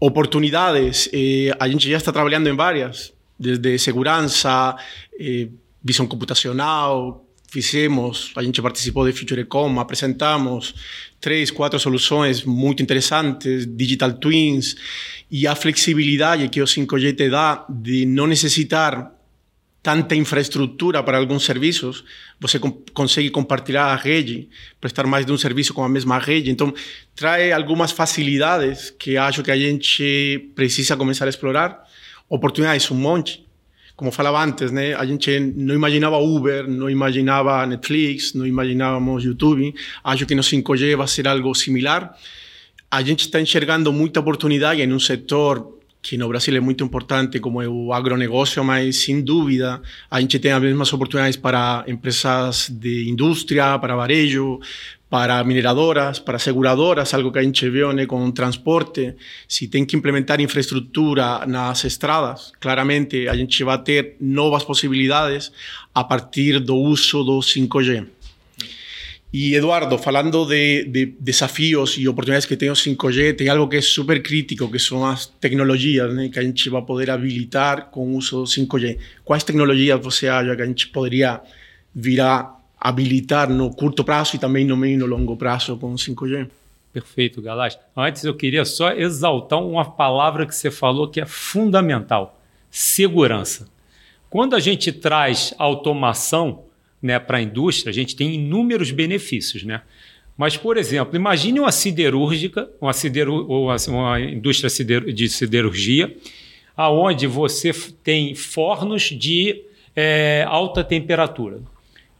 Oportunidades, 0.00 1.08
eh, 1.12 1.54
a 1.58 1.68
gente 1.68 1.88
já 1.88 1.96
está 1.96 2.12
trabalhando 2.12 2.48
em 2.48 2.56
várias, 2.56 3.12
desde 3.38 3.78
segurança, 3.78 4.76
eh, 5.18 5.48
visão 5.82 6.06
computacional, 6.06 7.24
fizemos, 7.50 8.30
a 8.36 8.42
gente 8.42 8.62
participou 8.62 9.04
de 9.04 9.12
FutureCom, 9.12 9.80
apresentamos 9.80 10.74
três, 11.20 11.50
quatro 11.50 11.78
soluções 11.78 12.44
muito 12.44 12.82
interessantes, 12.82 13.66
digital 13.66 14.12
twins, 14.12 14.76
e 15.30 15.46
a 15.46 15.54
flexibilidade 15.54 16.48
que 16.48 16.62
o 16.62 16.64
5G 16.64 17.16
te 17.16 17.28
dá 17.28 17.66
de 17.68 18.06
não 18.06 18.26
necessitar 18.26 19.12
tanta 19.82 20.14
infraestrutura 20.14 21.02
para 21.02 21.18
alguns 21.18 21.44
serviços, 21.44 22.04
você 22.38 22.60
consegue 22.92 23.30
compartilhar 23.30 23.86
a 23.86 23.96
rede, 23.96 24.48
prestar 24.80 25.06
mais 25.06 25.24
de 25.24 25.32
um 25.32 25.38
serviço 25.38 25.72
com 25.72 25.82
a 25.82 25.88
mesma 25.88 26.18
rede. 26.18 26.50
Então, 26.50 26.72
traz 27.14 27.52
algumas 27.52 27.90
facilidades 27.90 28.90
que 28.90 29.16
acho 29.16 29.42
que 29.42 29.50
a 29.50 29.56
gente 29.56 30.50
precisa 30.54 30.96
começar 30.96 31.24
a 31.24 31.30
explorar. 31.30 31.82
Oportunidades 32.28 32.90
um 32.90 32.94
monte 32.94 33.44
como 34.00 34.10
falava 34.10 34.42
antes, 34.42 34.72
né, 34.72 34.94
a 34.94 35.04
gente 35.04 35.38
não 35.38 35.74
imaginava 35.74 36.16
Uber, 36.16 36.66
não 36.66 36.88
imaginava 36.88 37.66
Netflix, 37.66 38.32
não 38.32 38.46
imaginávamos 38.46 39.22
YouTube. 39.22 39.74
Acho 40.02 40.24
que 40.24 40.34
no 40.34 40.40
5G 40.40 40.96
vai 40.96 41.06
ser 41.06 41.28
algo 41.28 41.54
similar. 41.54 42.16
A 42.90 43.02
gente 43.02 43.26
está 43.26 43.38
enxergando 43.38 43.92
muita 43.92 44.18
oportunidade 44.18 44.80
em 44.80 44.90
um 44.90 44.98
setor 44.98 45.78
que 46.00 46.16
no 46.16 46.28
Brasil 46.28 46.56
é 46.56 46.60
muito 46.60 46.82
importante, 46.82 47.38
como 47.40 47.60
é 47.60 47.68
o 47.68 47.92
agronegócio, 47.92 48.64
mas 48.64 49.02
sem 49.02 49.20
dúvida 49.20 49.82
a 50.10 50.18
gente 50.18 50.38
tem 50.38 50.50
as 50.50 50.62
mesmas 50.62 50.90
oportunidades 50.94 51.36
para 51.36 51.84
empresas 51.86 52.70
de 52.70 53.06
indústria, 53.06 53.78
para 53.78 53.94
varejo, 53.94 54.60
para 55.10 55.42
mineradoras, 55.42 56.20
para 56.20 56.38
seguradoras, 56.38 57.12
algo 57.12 57.32
que 57.32 57.40
a 57.40 57.42
gente 57.42 57.68
viu 57.68 57.92
né, 57.92 58.06
com 58.06 58.30
transporte. 58.30 59.16
Se 59.48 59.66
tem 59.66 59.84
que 59.84 59.96
implementar 59.96 60.40
infraestrutura 60.40 61.44
nas 61.46 61.84
estradas, 61.84 62.52
claramente 62.60 63.26
a 63.26 63.34
gente 63.34 63.64
vai 63.64 63.82
ter 63.82 64.16
novas 64.20 64.62
possibilidades 64.62 65.50
a 65.92 66.04
partir 66.04 66.60
do 66.60 66.76
uso 66.76 67.24
do 67.24 67.40
5G. 67.40 68.06
E 69.32 69.54
Eduardo, 69.54 69.98
falando 69.98 70.44
de, 70.44 70.84
de 70.84 71.06
desafios 71.18 71.96
e 71.98 72.06
oportunidades 72.08 72.46
que 72.46 72.56
tem 72.56 72.70
o 72.70 72.74
5G, 72.74 73.36
tem 73.36 73.48
algo 73.48 73.68
que 73.68 73.76
é 73.76 73.80
super 73.80 74.22
crítico, 74.22 74.70
que 74.70 74.78
são 74.78 75.04
as 75.04 75.26
tecnologias 75.26 76.12
né, 76.14 76.28
que 76.28 76.38
a 76.38 76.42
gente 76.42 76.68
vai 76.70 76.82
poder 76.82 77.10
habilitar 77.10 77.90
com 77.90 78.12
o 78.12 78.16
uso 78.16 78.42
do 78.42 78.44
5G. 78.44 78.96
Quais 79.24 79.42
tecnologias 79.42 80.00
você 80.00 80.28
acha 80.28 80.54
que 80.54 80.62
a 80.62 80.66
gente 80.66 80.88
poderia 80.88 81.40
virar 81.92 82.59
habilitar 82.80 83.50
no 83.50 83.70
curto 83.70 84.02
prazo 84.02 84.36
e 84.36 84.38
também 84.38 84.64
no 84.64 84.76
meio 84.76 84.94
e 84.94 84.96
no 84.96 85.06
longo 85.06 85.36
prazo 85.36 85.76
com 85.76 85.94
5G. 85.94 86.48
Perfeito, 86.92 87.42
Galás. 87.42 87.78
Antes 87.96 88.24
eu 88.24 88.34
queria 88.34 88.64
só 88.64 88.92
exaltar 88.92 89.62
uma 89.62 89.84
palavra 89.84 90.46
que 90.46 90.54
você 90.54 90.70
falou 90.70 91.08
que 91.08 91.20
é 91.20 91.26
fundamental: 91.26 92.40
segurança. 92.70 93.68
Quando 94.28 94.56
a 94.56 94.60
gente 94.60 94.90
traz 94.92 95.54
automação 95.58 96.64
né, 97.02 97.18
para 97.18 97.38
a 97.38 97.42
indústria, 97.42 97.90
a 97.90 97.94
gente 97.94 98.16
tem 98.16 98.34
inúmeros 98.34 98.90
benefícios. 98.90 99.62
Né? 99.62 99.82
Mas, 100.36 100.56
por 100.56 100.76
exemplo, 100.76 101.16
imagine 101.16 101.60
uma 101.60 101.72
siderúrgica, 101.72 102.68
uma, 102.80 102.92
sideru 102.92 103.46
ou 103.48 103.68
uma 103.88 104.20
indústria 104.20 104.70
de 105.00 105.28
siderurgia, 105.28 106.16
aonde 106.76 107.26
você 107.26 107.72
tem 108.02 108.34
fornos 108.34 109.02
de 109.02 109.62
é, 109.94 110.44
alta 110.48 110.82
temperatura. 110.82 111.60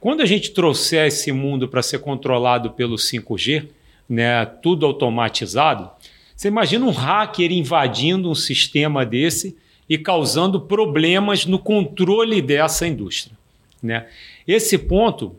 Quando 0.00 0.22
a 0.22 0.26
gente 0.26 0.52
trouxer 0.52 1.06
esse 1.06 1.30
mundo 1.30 1.68
para 1.68 1.82
ser 1.82 1.98
controlado 1.98 2.70
pelo 2.70 2.96
5G, 2.96 3.68
né, 4.08 4.46
tudo 4.46 4.86
automatizado, 4.86 5.90
você 6.34 6.48
imagina 6.48 6.86
um 6.86 6.90
hacker 6.90 7.52
invadindo 7.52 8.30
um 8.30 8.34
sistema 8.34 9.04
desse 9.04 9.54
e 9.86 9.98
causando 9.98 10.58
problemas 10.58 11.44
no 11.44 11.58
controle 11.58 12.40
dessa 12.40 12.86
indústria. 12.86 13.36
Né? 13.82 14.06
Esse 14.48 14.78
ponto 14.78 15.36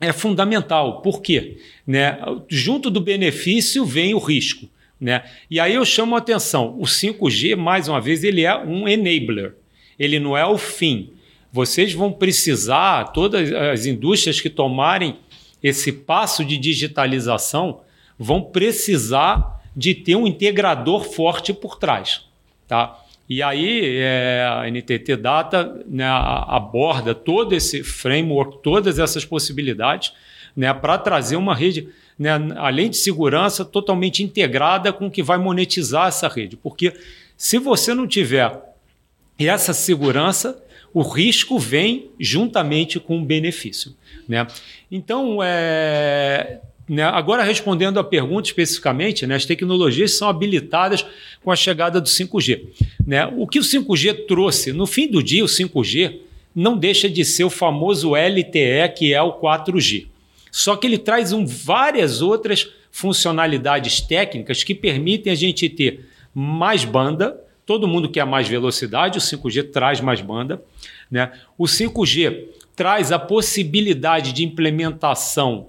é 0.00 0.12
fundamental. 0.12 1.02
Por 1.02 1.20
quê? 1.20 1.58
Né? 1.84 2.16
Junto 2.48 2.90
do 2.90 3.00
benefício 3.00 3.84
vem 3.84 4.14
o 4.14 4.18
risco. 4.18 4.68
Né? 5.00 5.24
E 5.50 5.58
aí 5.58 5.74
eu 5.74 5.84
chamo 5.84 6.14
a 6.14 6.18
atenção: 6.18 6.76
o 6.78 6.84
5G, 6.84 7.56
mais 7.56 7.88
uma 7.88 8.00
vez, 8.00 8.22
ele 8.22 8.42
é 8.44 8.56
um 8.56 8.86
enabler. 8.86 9.54
Ele 9.98 10.20
não 10.20 10.36
é 10.36 10.46
o 10.46 10.56
fim 10.56 11.10
vocês 11.52 11.92
vão 11.92 12.12
precisar, 12.12 13.12
todas 13.12 13.52
as 13.52 13.86
indústrias 13.86 14.40
que 14.40 14.48
tomarem 14.48 15.18
esse 15.62 15.92
passo 15.92 16.44
de 16.44 16.56
digitalização 16.56 17.80
vão 18.18 18.42
precisar 18.42 19.60
de 19.74 19.94
ter 19.94 20.16
um 20.16 20.26
integrador 20.26 21.04
forte 21.04 21.52
por 21.52 21.76
trás. 21.76 22.22
Tá? 22.66 22.98
E 23.28 23.42
aí 23.42 23.96
é, 23.96 24.46
a 24.48 24.70
NTT 24.70 25.16
Data 25.16 25.84
né, 25.86 26.04
aborda 26.06 27.14
todo 27.14 27.54
esse 27.54 27.82
framework, 27.82 28.58
todas 28.62 28.98
essas 28.98 29.24
possibilidades 29.24 30.12
né, 30.56 30.72
para 30.74 30.98
trazer 30.98 31.36
uma 31.36 31.54
rede, 31.54 31.88
né, 32.18 32.32
além 32.56 32.90
de 32.90 32.96
segurança, 32.96 33.64
totalmente 33.64 34.22
integrada 34.22 34.92
com 34.92 35.06
o 35.06 35.10
que 35.10 35.22
vai 35.22 35.38
monetizar 35.38 36.08
essa 36.08 36.28
rede. 36.28 36.56
Porque 36.56 36.92
se 37.36 37.58
você 37.58 37.94
não 37.94 38.06
tiver 38.06 38.52
essa 39.38 39.72
segurança, 39.72 40.60
o 40.92 41.02
risco 41.02 41.58
vem 41.58 42.10
juntamente 42.18 42.98
com 42.98 43.18
o 43.18 43.24
benefício. 43.24 43.94
Né? 44.28 44.46
Então, 44.90 45.38
é, 45.42 46.60
né, 46.88 47.04
agora 47.04 47.42
respondendo 47.42 47.98
à 47.98 48.04
pergunta 48.04 48.48
especificamente, 48.48 49.26
né, 49.26 49.36
as 49.36 49.44
tecnologias 49.44 50.16
são 50.16 50.28
habilitadas 50.28 51.06
com 51.42 51.50
a 51.50 51.56
chegada 51.56 52.00
do 52.00 52.08
5G. 52.08 52.62
Né? 53.06 53.26
O 53.36 53.46
que 53.46 53.58
o 53.58 53.62
5G 53.62 54.26
trouxe? 54.26 54.72
No 54.72 54.86
fim 54.86 55.08
do 55.08 55.22
dia, 55.22 55.44
o 55.44 55.48
5G 55.48 56.18
não 56.54 56.76
deixa 56.76 57.08
de 57.08 57.24
ser 57.24 57.44
o 57.44 57.50
famoso 57.50 58.14
LTE, 58.14 58.92
que 58.96 59.14
é 59.14 59.22
o 59.22 59.34
4G. 59.34 60.06
Só 60.50 60.74
que 60.74 60.86
ele 60.86 60.98
traz 60.98 61.32
um, 61.32 61.46
várias 61.46 62.20
outras 62.20 62.68
funcionalidades 62.90 64.00
técnicas 64.00 64.64
que 64.64 64.74
permitem 64.74 65.32
a 65.32 65.36
gente 65.36 65.68
ter 65.68 66.06
mais 66.34 66.84
banda. 66.84 67.40
Todo 67.64 67.86
mundo 67.86 68.08
quer 68.08 68.26
mais 68.26 68.48
velocidade, 68.48 69.18
o 69.18 69.20
5G 69.20 69.70
traz 69.70 70.00
mais 70.00 70.20
banda. 70.20 70.60
Né? 71.10 71.32
O 71.58 71.64
5G 71.64 72.48
traz 72.76 73.12
a 73.12 73.18
possibilidade 73.18 74.32
de 74.32 74.44
implementação 74.44 75.68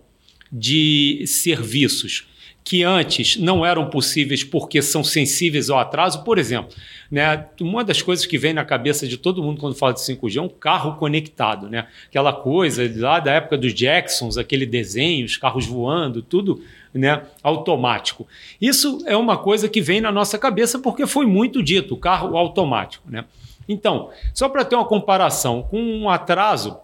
de 0.51 1.23
serviços 1.25 2.27
que 2.63 2.83
antes 2.83 3.37
não 3.37 3.65
eram 3.65 3.89
possíveis 3.89 4.43
porque 4.43 4.81
são 4.81 5.03
sensíveis 5.03 5.69
ao 5.69 5.79
atraso. 5.79 6.23
Por 6.23 6.37
exemplo, 6.37 6.75
né, 7.09 7.47
uma 7.59 7.83
das 7.83 8.01
coisas 8.01 8.25
que 8.25 8.37
vem 8.37 8.53
na 8.53 8.63
cabeça 8.63 9.07
de 9.07 9.17
todo 9.17 9.41
mundo 9.41 9.59
quando 9.59 9.75
fala 9.75 9.93
de 9.93 9.99
5G 10.01 10.37
é 10.37 10.41
um 10.41 10.49
carro 10.49 10.95
conectado. 10.95 11.67
Né? 11.67 11.87
Aquela 12.07 12.31
coisa 12.31 12.89
lá 12.95 13.19
da 13.19 13.33
época 13.33 13.57
dos 13.57 13.73
Jacksons, 13.73 14.37
aquele 14.37 14.65
desenho, 14.65 15.25
os 15.25 15.37
carros 15.37 15.65
voando, 15.65 16.21
tudo 16.21 16.61
né, 16.93 17.23
automático. 17.41 18.27
Isso 18.59 19.03
é 19.05 19.17
uma 19.17 19.37
coisa 19.37 19.67
que 19.67 19.81
vem 19.81 19.99
na 19.99 20.11
nossa 20.11 20.37
cabeça 20.37 20.77
porque 20.77 21.07
foi 21.07 21.25
muito 21.25 21.63
dito, 21.63 21.95
o 21.95 21.97
carro 21.97 22.37
automático. 22.37 23.09
Né? 23.09 23.25
Então, 23.67 24.09
só 24.33 24.49
para 24.49 24.65
ter 24.65 24.75
uma 24.75 24.85
comparação, 24.85 25.63
com 25.63 25.79
um 25.79 26.09
atraso 26.09 26.77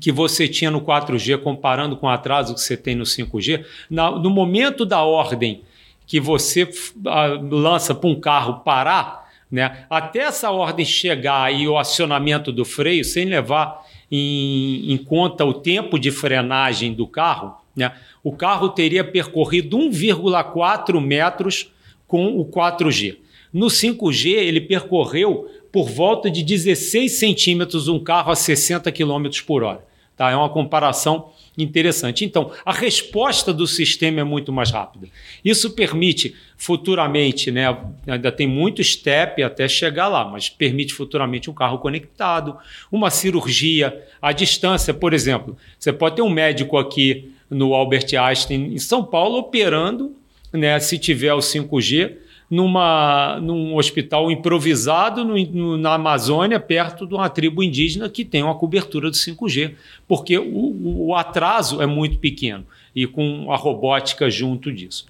que 0.00 0.12
você 0.12 0.46
tinha 0.46 0.70
no 0.70 0.80
4G, 0.80 1.38
comparando 1.38 1.96
com 1.96 2.06
o 2.06 2.10
atraso 2.10 2.54
que 2.54 2.60
você 2.60 2.76
tem 2.76 2.94
no 2.94 3.04
5G, 3.04 3.64
na, 3.90 4.10
no 4.10 4.30
momento 4.30 4.84
da 4.84 5.02
ordem 5.02 5.62
que 6.06 6.20
você 6.20 6.68
a, 7.06 7.26
lança 7.26 7.94
para 7.94 8.08
um 8.08 8.18
carro 8.18 8.60
parar, 8.60 9.28
né, 9.50 9.86
até 9.88 10.20
essa 10.20 10.50
ordem 10.50 10.84
chegar 10.84 11.52
e 11.52 11.66
o 11.66 11.78
acionamento 11.78 12.52
do 12.52 12.64
freio, 12.64 13.04
sem 13.04 13.24
levar 13.24 13.86
em, 14.10 14.92
em 14.92 14.96
conta 14.98 15.44
o 15.44 15.54
tempo 15.54 15.98
de 15.98 16.10
frenagem 16.10 16.92
do 16.92 17.06
carro, 17.06 17.56
né, 17.74 17.92
o 18.22 18.32
carro 18.32 18.68
teria 18.70 19.04
percorrido 19.04 19.78
1,4 19.78 21.00
metros 21.00 21.72
com 22.06 22.38
o 22.38 22.44
4G. 22.44 23.16
No 23.52 23.66
5G, 23.66 24.30
ele 24.30 24.60
percorreu 24.60 25.50
por 25.72 25.88
volta 25.88 26.30
de 26.30 26.42
16 26.42 27.12
centímetros 27.12 27.88
um 27.88 27.98
carro 27.98 28.32
a 28.32 28.36
60 28.36 28.90
km 28.92 29.28
por 29.46 29.62
hora. 29.62 29.86
Tá? 30.16 30.30
É 30.30 30.36
uma 30.36 30.48
comparação 30.48 31.30
interessante. 31.56 32.24
Então, 32.24 32.52
a 32.64 32.72
resposta 32.72 33.52
do 33.52 33.66
sistema 33.66 34.20
é 34.20 34.24
muito 34.24 34.52
mais 34.52 34.70
rápida. 34.70 35.08
Isso 35.44 35.70
permite 35.70 36.34
futuramente, 36.56 37.50
né, 37.50 37.76
ainda 38.06 38.30
tem 38.30 38.46
muito 38.46 38.82
step 38.82 39.42
até 39.42 39.68
chegar 39.68 40.08
lá, 40.08 40.24
mas 40.24 40.48
permite 40.48 40.94
futuramente 40.94 41.50
um 41.50 41.54
carro 41.54 41.78
conectado, 41.78 42.56
uma 42.90 43.10
cirurgia 43.10 44.04
à 44.22 44.32
distância, 44.32 44.94
por 44.94 45.12
exemplo. 45.12 45.56
Você 45.78 45.92
pode 45.92 46.16
ter 46.16 46.22
um 46.22 46.30
médico 46.30 46.78
aqui 46.78 47.32
no 47.50 47.74
Albert 47.74 48.06
Einstein, 48.20 48.74
em 48.74 48.78
São 48.78 49.04
Paulo, 49.04 49.38
operando, 49.38 50.14
né, 50.52 50.78
se 50.78 50.98
tiver 50.98 51.34
o 51.34 51.38
5G, 51.38 52.16
numa, 52.50 53.38
num 53.40 53.76
hospital 53.76 54.30
improvisado 54.30 55.24
no, 55.24 55.36
no, 55.36 55.76
na 55.76 55.94
Amazônia, 55.94 56.58
perto 56.58 57.06
de 57.06 57.14
uma 57.14 57.28
tribo 57.28 57.62
indígena 57.62 58.08
que 58.08 58.24
tem 58.24 58.42
uma 58.42 58.54
cobertura 58.54 59.10
do 59.10 59.16
5G, 59.16 59.74
porque 60.06 60.38
o, 60.38 61.08
o 61.08 61.14
atraso 61.14 61.82
é 61.82 61.86
muito 61.86 62.18
pequeno 62.18 62.64
e 62.94 63.06
com 63.06 63.52
a 63.52 63.56
robótica 63.56 64.30
junto 64.30 64.72
disso. 64.72 65.06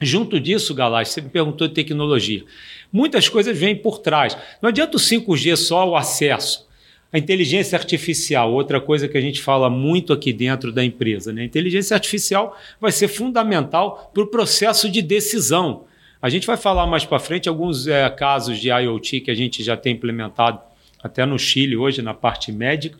Junto 0.00 0.40
disso, 0.40 0.74
Galás, 0.74 1.08
você 1.08 1.20
me 1.20 1.28
perguntou 1.28 1.68
de 1.68 1.74
tecnologia. 1.74 2.44
Muitas 2.92 3.28
coisas 3.28 3.56
vêm 3.56 3.76
por 3.76 3.98
trás. 3.98 4.36
Não 4.60 4.68
adianta 4.68 4.96
o 4.96 5.00
5G 5.00 5.56
só 5.56 5.88
o 5.88 5.96
acesso. 5.96 6.68
A 7.12 7.18
inteligência 7.18 7.76
artificial, 7.76 8.52
outra 8.52 8.80
coisa 8.80 9.06
que 9.06 9.18
a 9.18 9.20
gente 9.20 9.40
fala 9.40 9.68
muito 9.68 10.12
aqui 10.12 10.32
dentro 10.32 10.72
da 10.72 10.82
empresa. 10.84 11.32
Né? 11.32 11.42
A 11.42 11.44
inteligência 11.44 11.94
artificial 11.94 12.56
vai 12.80 12.90
ser 12.90 13.08
fundamental 13.08 14.10
para 14.12 14.22
o 14.22 14.26
processo 14.26 14.90
de 14.90 15.02
decisão. 15.02 15.84
A 16.22 16.30
gente 16.30 16.46
vai 16.46 16.56
falar 16.56 16.86
mais 16.86 17.04
para 17.04 17.18
frente 17.18 17.48
alguns 17.48 17.88
é, 17.88 18.08
casos 18.08 18.60
de 18.60 18.68
IoT 18.68 19.22
que 19.22 19.30
a 19.30 19.34
gente 19.34 19.60
já 19.60 19.76
tem 19.76 19.94
implementado 19.94 20.60
até 21.02 21.26
no 21.26 21.36
Chile 21.36 21.76
hoje, 21.76 22.00
na 22.00 22.14
parte 22.14 22.52
médica. 22.52 22.96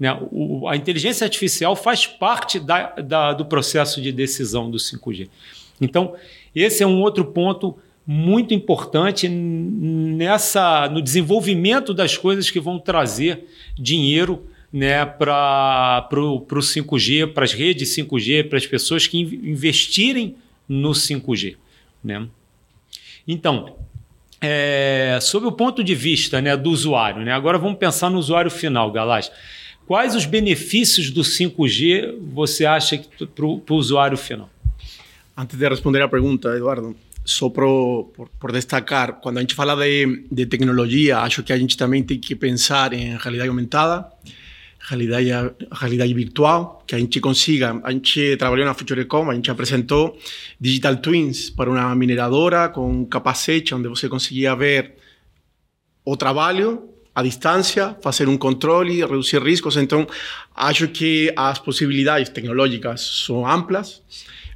Né? 0.00 0.10
O, 0.32 0.66
a 0.66 0.74
inteligência 0.74 1.26
artificial 1.26 1.76
faz 1.76 2.06
parte 2.06 2.58
da, 2.58 2.92
da, 2.92 3.34
do 3.34 3.44
processo 3.44 4.00
de 4.00 4.10
decisão 4.10 4.70
do 4.70 4.78
5G. 4.78 5.28
Então, 5.82 6.14
esse 6.54 6.82
é 6.82 6.86
um 6.86 6.98
outro 7.02 7.26
ponto 7.26 7.76
muito 8.06 8.54
importante 8.54 9.28
nessa 9.28 10.88
no 10.88 11.02
desenvolvimento 11.02 11.92
das 11.92 12.16
coisas 12.16 12.50
que 12.50 12.58
vão 12.58 12.78
trazer 12.78 13.44
dinheiro 13.78 14.46
né, 14.72 15.04
para 15.04 16.08
o 16.10 16.40
5G, 16.40 17.34
para 17.34 17.44
as 17.44 17.52
redes 17.52 17.94
5G, 17.94 18.48
para 18.48 18.56
as 18.56 18.66
pessoas 18.66 19.06
que 19.06 19.20
investirem 19.20 20.36
no 20.66 20.92
5G. 20.92 21.56
Né? 22.02 22.26
Então, 23.26 23.76
é, 24.40 25.18
sob 25.20 25.46
o 25.46 25.52
ponto 25.52 25.84
de 25.84 25.94
vista 25.94 26.40
né, 26.40 26.56
do 26.56 26.70
usuário, 26.70 27.22
né, 27.22 27.32
agora 27.32 27.58
vamos 27.58 27.78
pensar 27.78 28.10
no 28.10 28.18
usuário 28.18 28.50
final, 28.50 28.90
Galás. 28.90 29.30
Quais 29.86 30.14
os 30.14 30.24
benefícios 30.24 31.10
do 31.10 31.22
5G 31.22 32.16
você 32.32 32.64
acha 32.64 33.02
para 33.34 33.44
o 33.44 33.62
usuário 33.70 34.16
final? 34.16 34.48
Antes 35.36 35.58
de 35.58 35.68
responder 35.68 36.02
a 36.02 36.08
pergunta, 36.08 36.48
Eduardo, 36.56 36.96
só 37.24 37.48
por, 37.48 38.10
por, 38.14 38.28
por, 38.28 38.52
destacar, 38.52 39.20
quando 39.20 39.38
a 39.38 39.40
gente 39.40 39.54
fala 39.54 39.76
de, 39.76 40.24
de 40.30 40.46
tecnologia, 40.46 41.18
acho 41.18 41.42
que 41.42 41.52
a 41.52 41.58
gente 41.58 41.76
também 41.76 42.02
tem 42.02 42.18
que 42.18 42.34
pensar 42.34 42.92
em 42.92 43.16
realidade 43.16 43.48
aumentada, 43.48 44.06
realidade, 44.88 45.30
realidade 45.72 46.14
virtual, 46.14 46.82
que 46.86 46.94
a 46.94 46.98
gente 46.98 47.20
consiga. 47.20 47.80
A 47.84 47.92
gente 47.92 48.36
trabalhou 48.36 48.66
na 48.66 48.74
Futurecom, 48.74 49.30
a 49.30 49.34
gente 49.34 49.50
apresentou 49.50 50.18
Digital 50.60 50.96
Twins 50.96 51.50
para 51.50 51.70
uma 51.70 51.94
mineradora 51.94 52.68
com 52.68 52.90
um 52.90 53.04
capacete 53.04 53.74
onde 53.74 53.88
você 53.88 54.08
conseguia 54.08 54.54
ver 54.54 54.94
o 56.04 56.16
trabalho 56.16 56.88
à 57.14 57.22
distância, 57.22 57.96
fazer 58.02 58.28
um 58.28 58.36
controle, 58.36 59.00
reduzir 59.00 59.42
riscos. 59.42 59.76
Então, 59.76 60.06
acho 60.54 60.88
que 60.88 61.32
as 61.36 61.58
possibilidades 61.58 62.28
tecnológicas 62.30 63.24
são 63.26 63.46
amplas 63.46 64.02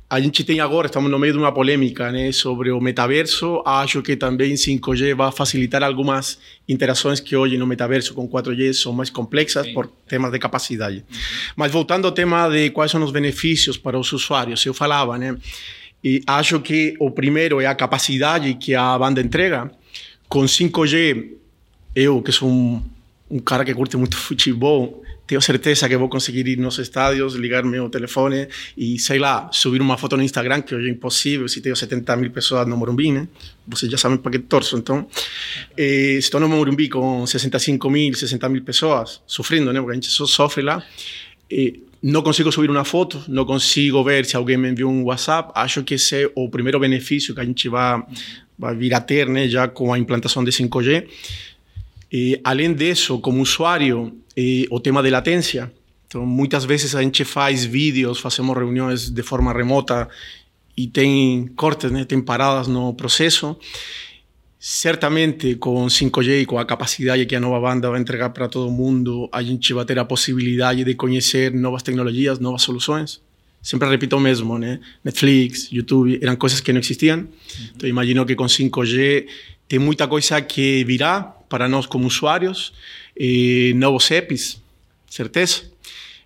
a 0.08 0.20
gente 0.20 0.44
tem 0.44 0.60
agora, 0.60 0.86
estamos 0.86 1.10
no 1.10 1.18
meio 1.18 1.32
de 1.32 1.38
uma 1.38 1.50
polêmica 1.52 2.12
né, 2.12 2.30
sobre 2.30 2.70
o 2.70 2.80
metaverso. 2.80 3.60
Acho 3.66 4.00
que 4.02 4.16
também 4.16 4.54
5G 4.54 5.16
vai 5.16 5.32
facilitar 5.32 5.82
algumas 5.82 6.38
interações 6.68 7.18
que 7.18 7.34
hoje 7.34 7.58
no 7.58 7.66
metaverso 7.66 8.14
com 8.14 8.28
4G 8.28 8.72
são 8.72 8.92
mais 8.92 9.10
complexas 9.10 9.66
Sim. 9.66 9.75
por 9.75 9.88
temas 10.08 10.30
de 10.30 10.38
capacidade. 10.38 10.98
Uhum. 10.98 11.18
Mas 11.56 11.72
voltando 11.72 12.04
ao 12.04 12.12
tema 12.12 12.48
de 12.48 12.70
quais 12.70 12.92
são 12.92 13.02
os 13.02 13.10
benefícios 13.10 13.76
para 13.76 13.98
os 13.98 14.12
usuários, 14.12 14.64
eu 14.64 14.72
falava, 14.72 15.18
né? 15.18 15.36
E 16.04 16.22
acho 16.25 16.60
que 16.60 16.94
o 17.00 17.10
primeiro 17.10 17.60
é 17.60 17.66
a 17.66 17.75
capacidade 17.75 18.54
que 18.54 18.76
a 18.76 18.96
banda 18.96 19.20
entrega. 19.20 19.68
Com 20.28 20.42
5G, 20.42 21.32
eu, 21.96 22.22
que 22.22 22.30
sou 22.30 22.48
um, 22.48 22.80
um 23.28 23.40
cara 23.40 23.64
que 23.64 23.75
curte 23.75 23.96
muito 23.96 24.16
futebol, 24.16 25.02
tenho 25.26 25.40
certeza 25.40 25.88
que 25.88 25.97
vou 25.97 26.09
conseguir 26.09 26.47
ir 26.47 26.59
nos 26.59 26.78
estádios, 26.78 27.35
ligar 27.35 27.64
meu 27.64 27.88
telefone 27.88 28.49
e, 28.76 28.99
sei 28.99 29.18
lá, 29.18 29.49
subir 29.52 29.80
uma 29.80 29.97
foto 29.97 30.16
no 30.16 30.23
Instagram, 30.23 30.62
que 30.62 30.75
hoje 30.75 30.88
é 30.88 30.90
impossível 30.90 31.49
se 31.49 31.61
tenho 31.61 31.75
70 31.75 32.16
mil 32.16 32.30
pessoas 32.30 32.66
no 32.66 32.76
Morumbi, 32.76 33.11
né? 33.11 33.26
Vocês 33.66 33.90
já 33.90 33.99
sabem 33.99 34.18
para 34.18 34.33
que 34.33 34.38
torço. 34.38 34.76
Então, 34.76 35.06
eh, 35.76 36.16
estou 36.18 36.40
no 36.40 36.49
Morumbi 36.49 36.88
com 36.88 37.26
65 37.26 37.90
mil, 37.90 38.14
60 38.14 38.49
mil 38.49 38.62
pessoas 38.62 39.21
sofrendo, 39.26 39.73
né? 39.73 39.80
Porque 39.80 39.92
a 39.92 39.95
gente 39.95 40.09
só 40.09 40.26
sofre 40.26 40.62
lá. 40.62 40.83
Eh, 41.50 41.75
não 42.02 42.23
consigo 42.23 42.52
subir 42.52 42.71
uma 42.71 42.85
foto, 42.85 43.21
não 43.26 43.45
consigo 43.45 44.04
ver 44.04 44.25
se 44.26 44.37
alguém 44.37 44.56
me 44.56 44.71
enviou 44.71 44.92
um 44.92 45.02
WhatsApp. 45.04 45.50
Acho 45.56 45.83
que 45.83 45.95
esse 45.95 46.23
é 46.23 46.30
o 46.37 46.49
primeiro 46.49 46.78
benefício 46.78 47.35
que 47.35 47.40
a 47.40 47.45
gente 47.45 47.68
vai, 47.68 48.00
vai 48.56 48.76
vir 48.76 48.95
a 48.95 49.00
ter, 49.00 49.28
né? 49.28 49.49
Já 49.49 49.66
com 49.66 49.92
a 49.92 49.99
implantação 49.99 50.45
de 50.45 50.52
5G. 50.52 51.04
E, 52.12 52.40
além 52.44 52.72
disso, 52.72 53.18
como 53.18 53.42
usuário, 53.42 54.12
e 54.36 54.66
o 54.70 54.78
tema 54.78 55.02
de 55.02 55.10
latência. 55.10 55.72
Então, 56.06 56.26
muitas 56.26 56.64
vezes 56.64 56.94
a 56.94 57.02
gente 57.02 57.25
faz 57.25 57.64
vídeos, 57.64 58.20
fazemos 58.20 58.56
reuniões 58.56 59.08
de 59.08 59.22
forma 59.22 59.52
remota 59.52 60.08
e 60.76 60.86
tem 60.86 61.48
cortes, 61.56 61.90
né? 61.90 62.04
tem 62.04 62.20
paradas 62.20 62.68
no 62.68 62.92
processo. 62.94 63.56
Certamente, 64.58 65.54
com 65.56 65.86
5G 65.86 66.42
e 66.42 66.46
com 66.46 66.58
a 66.58 66.64
capacidade 66.64 67.25
que 67.25 67.36
a 67.36 67.40
nova 67.40 67.60
banda 67.60 67.90
vai 67.90 68.00
entregar 68.00 68.30
para 68.30 68.48
todo 68.48 68.70
mundo, 68.70 69.28
a 69.32 69.42
gente 69.42 69.72
vai 69.72 69.84
ter 69.84 69.98
a 69.98 70.04
possibilidade 70.04 70.84
de 70.84 70.94
conhecer 70.94 71.52
novas 71.52 71.82
tecnologias, 71.82 72.38
novas 72.38 72.62
soluções. 72.62 73.20
Sempre 73.62 73.88
repito 73.88 74.16
o 74.16 74.20
mesmo, 74.20 74.58
né? 74.58 74.80
Netflix, 75.04 75.68
YouTube, 75.72 76.18
eram 76.22 76.36
coisas 76.36 76.60
que 76.60 76.72
não 76.72 76.80
existiam. 76.80 77.26
Então, 77.75 77.88
imagino 77.88 78.25
que 78.25 78.34
com 78.34 78.44
5G 78.44 79.26
tem 79.68 79.78
muita 79.78 80.06
coisa 80.06 80.40
que 80.40 80.84
virá 80.84 81.36
para 81.49 81.69
nós 81.69 81.87
como 81.87 82.07
usuários, 82.07 82.73
eh, 83.19 83.73
novos 83.75 84.11
apps, 84.11 84.61
certeza. 85.09 85.62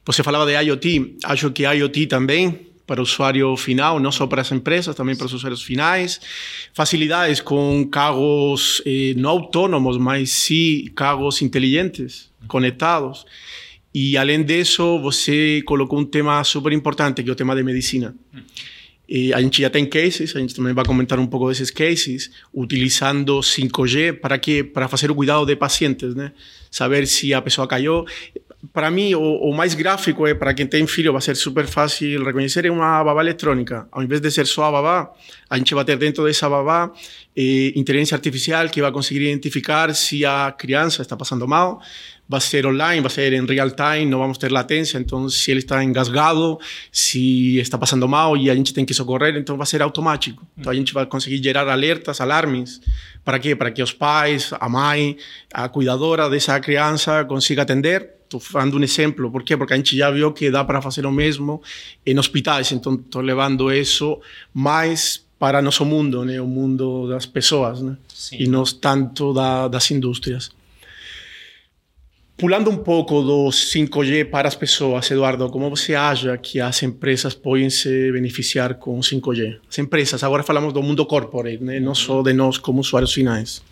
Você 0.05 0.23
falava 0.23 0.47
de 0.47 0.53
IoT, 0.53 1.17
acho 1.25 1.51
que 1.51 1.63
IoT 1.63 2.07
também 2.07 2.67
para 2.87 3.01
o 3.01 3.05
usuário 3.05 3.57
final, 3.57 4.01
não 4.01 4.11
só 4.11 4.27
para 4.27 4.43
as 4.43 4.51
empresas, 4.51 4.97
também 4.97 5.15
para 5.15 5.27
os 5.27 5.33
usuários 5.33 5.63
finais. 5.63 6.21
Facilidades 6.75 7.41
com 7.41 7.87
carros 7.89 8.83
eh, 8.85 9.15
não 9.17 9.31
autônomos, 9.31 9.97
mas 9.97 10.31
sim 10.31 10.91
carros 10.97 11.41
inteligentes, 11.41 12.29
conectados. 12.49 13.25
E 13.95 14.17
além 14.17 14.43
disso, 14.43 14.99
você 15.01 15.63
colocou 15.65 16.01
um 16.01 16.05
tema 16.05 16.43
super 16.43 16.73
importante, 16.73 17.23
que 17.23 17.31
é 17.31 17.33
o 17.33 17.37
tema 17.37 17.55
de 17.55 17.63
medicina. 17.63 18.13
E 19.13 19.35
a 19.35 19.41
gente 19.41 19.61
já 19.61 19.71
cases, 19.71 20.37
a 20.37 20.39
gente 20.39 20.55
também 20.55 20.73
vai 20.73 20.85
comentar 20.85 21.19
um 21.19 21.27
pouco 21.27 21.49
desses 21.49 21.69
cases, 21.69 22.31
utilizando 22.55 23.41
5G 23.41 24.21
para 24.21 24.39
que 24.39 24.63
para 24.63 24.87
fazer 24.87 25.11
o 25.11 25.17
cuidado 25.17 25.45
de 25.45 25.57
pacientes? 25.57 26.15
Saber 26.71 27.09
se 27.09 27.35
a 27.35 27.43
pessoa 27.43 27.67
caiu, 27.67 28.05
para 28.73 28.89
mim, 28.89 29.15
o, 29.15 29.21
o, 29.21 29.53
gráfico 29.75 30.27
é 30.27 30.35
para 30.35 30.55
quem 30.55 30.67
tem 30.67 30.87
filho, 30.87 31.13
vai 31.13 31.23
ser 31.23 31.35
super 31.35 31.67
fácil 31.67 32.23
reconhecer, 32.23 32.67
é 32.67 32.71
uma 32.71 33.03
babá 33.03 33.21
eletrônica. 33.23 33.89
Ao 33.91 34.01
invés 34.01 34.21
de 34.21 34.31
ser 34.31 34.47
só 34.47 34.71
babá, 34.71 35.13
a 35.49 35.57
gente 35.57 35.75
vai 35.75 35.85
ter 35.85 35.97
dentro 35.97 36.25
dessa 36.25 36.49
babá 36.49 36.93
eh, 37.35 37.73
inteligência 37.75 38.15
artificial 38.15 38.69
que 38.69 38.81
vai 38.81 38.93
conseguir 38.93 39.23
identificar 39.23 39.93
se 39.95 40.25
a 40.25 40.55
criança 40.57 41.03
está 41.03 41.17
passando 41.17 41.49
mal. 41.49 41.81
Vai 42.31 42.41
ser 42.41 42.65
online, 42.65 43.01
vai 43.01 43.11
ser 43.11 43.33
em 43.33 43.45
real 43.45 43.71
time, 43.71 44.07
não 44.07 44.21
vamos 44.21 44.39
ter 44.39 44.53
latência. 44.53 44.99
Então, 44.99 45.29
se 45.29 45.51
ele 45.51 45.59
está 45.59 45.83
engasgado, 45.83 46.61
se 46.93 47.59
está 47.59 47.77
passando 47.77 48.07
mal 48.07 48.37
e 48.37 48.49
a 48.49 48.55
gente 48.55 48.73
tem 48.73 48.85
que 48.85 48.95
socorrer, 48.95 49.37
então 49.37 49.57
vai 49.57 49.67
ser 49.67 49.83
automático. 49.83 50.47
Então, 50.57 50.71
a 50.71 50.75
gente 50.75 50.95
vai 50.95 51.05
conseguir 51.07 51.43
gerar 51.43 51.69
alertas, 51.69 52.21
alarmes. 52.21 52.81
Para 53.25 53.39
quê? 53.41 53.57
Para 53.57 53.73
que 53.73 53.83
os 53.83 53.93
pais, 53.93 54.53
a 54.61 54.69
mãe, 54.69 55.17
a 55.53 55.69
cuidadora 55.69 56.31
dessa 56.31 56.61
criança 56.61 57.25
consiga 57.25 57.63
atender 57.63 58.21
Estou 58.33 58.41
dando 58.61 58.79
um 58.79 58.83
exemplo, 58.85 59.29
por 59.29 59.43
quê? 59.43 59.57
Porque 59.57 59.75
a 59.75 59.77
gente 59.77 59.97
já 59.97 60.09
viu 60.09 60.33
que 60.33 60.53
dá 60.53 60.65
para 60.65 60.81
fazer 60.81 61.05
o 61.05 61.11
mesmo 61.11 61.61
em 62.07 62.17
hospitais, 62.17 62.71
então 62.71 62.95
estou 62.95 63.21
levando 63.21 63.73
isso 63.73 64.21
mais 64.55 65.21
para 65.37 65.61
nosso 65.61 65.85
mundo, 65.85 66.25
né? 66.25 66.41
o 66.41 66.47
mundo 66.47 67.09
das 67.09 67.27
pessoas, 67.27 67.83
né? 67.83 67.97
e 68.33 68.47
não 68.47 68.63
tanto 68.63 69.33
da, 69.33 69.67
das 69.67 69.91
indústrias. 69.91 70.53
Pulando 72.41 72.71
um 72.71 72.77
pouco 72.79 73.21
do 73.21 73.51
5G 73.51 74.31
para 74.31 74.49
as 74.49 74.55
pessoas, 74.55 75.11
Eduardo, 75.11 75.51
como 75.51 75.69
você 75.69 75.95
acha 75.95 76.39
que 76.39 76.59
as 76.59 76.83
empresas 76.83 77.35
podem 77.35 77.69
se 77.69 78.11
beneficiar 78.13 78.77
com 78.77 78.99
5G? 78.99 79.59
As 79.69 79.79
empresas, 79.79 80.25
agora 80.25 80.43
falamos 80.43 80.73
do 80.73 80.83
mundo 80.83 81.05
corporate, 81.05 81.63
né? 81.63 81.79
não 81.79 81.95
só 81.95 82.23
de 82.23 82.33
nós 82.33 82.57
como 82.57 82.81
usuários 82.81 83.13
finais. 83.13 83.63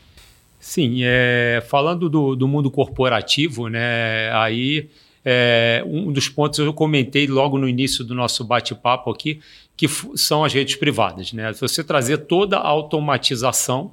Sim, 0.60 1.00
é, 1.02 1.64
falando 1.66 2.10
do, 2.10 2.36
do, 2.36 2.46
mundo 2.46 2.70
corporativo, 2.70 3.68
né, 3.68 4.30
aí 4.34 4.90
é, 5.24 5.82
um 5.86 6.12
dos 6.12 6.28
pontos 6.28 6.58
eu 6.58 6.74
comentei 6.74 7.26
logo 7.26 7.56
no 7.56 7.66
início 7.66 8.04
do 8.04 8.14
nosso 8.14 8.44
bate-papo 8.44 9.10
aqui, 9.10 9.40
que 9.78 9.88
são 10.14 10.44
as 10.44 10.52
redes 10.52 10.76
privadas. 10.76 11.32
Né? 11.32 11.54
Você 11.54 11.82
trazer 11.82 12.18
toda 12.18 12.58
a 12.58 12.68
automatização 12.68 13.92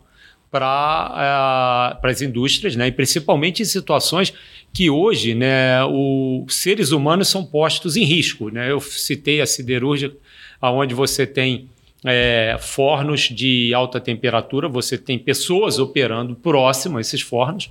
para 0.51 1.99
uh, 2.01 2.07
as 2.07 2.21
indústrias, 2.21 2.75
né? 2.75 2.87
e 2.87 2.91
principalmente 2.91 3.61
em 3.61 3.65
situações 3.65 4.33
que 4.73 4.89
hoje 4.89 5.33
né, 5.33 5.83
os 5.85 6.53
seres 6.55 6.91
humanos 6.91 7.27
são 7.27 7.45
postos 7.45 7.95
em 7.95 8.03
risco. 8.03 8.49
Né? 8.49 8.71
Eu 8.71 8.79
citei 8.79 9.41
a 9.41 9.45
siderúrgica, 9.45 10.15
onde 10.61 10.93
você 10.93 11.25
tem 11.25 11.69
é, 12.03 12.57
fornos 12.59 13.21
de 13.21 13.73
alta 13.73 13.99
temperatura, 13.99 14.69
você 14.69 14.97
tem 14.97 15.17
pessoas 15.17 15.79
operando 15.79 16.35
próximo 16.35 16.97
a 16.97 17.01
esses 17.01 17.21
fornos 17.21 17.69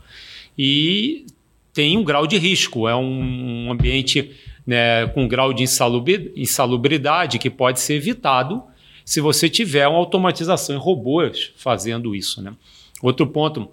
e 0.59 1.27
tem 1.73 1.97
um 1.97 2.05
grau 2.05 2.27
de 2.27 2.37
risco, 2.39 2.89
é 2.89 2.95
um 2.95 3.71
ambiente 3.71 4.31
né, 4.67 5.07
com 5.09 5.25
um 5.25 5.29
grau 5.29 5.53
de 5.53 5.63
insalubridade 5.63 7.39
que 7.39 7.51
pode 7.51 7.81
ser 7.81 7.95
evitado 7.95 8.63
se 9.05 9.21
você 9.21 9.49
tiver 9.49 9.87
uma 9.87 9.99
automatização 9.99 10.75
em 10.75 10.79
robôs 10.79 11.53
fazendo 11.57 12.15
isso. 12.15 12.41
Né? 12.41 12.55
Outro 13.03 13.27
ponto, 13.27 13.69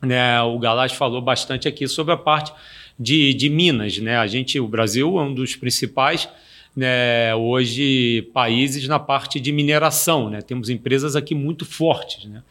né, 0.00 0.40
o 0.42 0.58
Galás 0.58 0.92
falou 0.92 1.20
bastante 1.20 1.68
aqui 1.68 1.86
sobre 1.86 2.14
a 2.14 2.16
parte 2.16 2.52
de, 2.98 3.34
de 3.34 3.50
minas. 3.50 3.98
Né? 3.98 4.16
A 4.16 4.26
gente, 4.26 4.58
o 4.58 4.66
Brasil 4.66 5.18
é 5.18 5.22
um 5.22 5.34
dos 5.34 5.54
principais 5.54 6.28
né, 6.74 7.34
hoje 7.34 8.22
países 8.32 8.88
na 8.88 8.98
parte 8.98 9.38
de 9.38 9.52
mineração. 9.52 10.30
Né? 10.30 10.40
Temos 10.40 10.70
empresas 10.70 11.14
aqui 11.14 11.34
muito 11.34 11.66
fortes. 11.66 12.24
Né? 12.24 12.42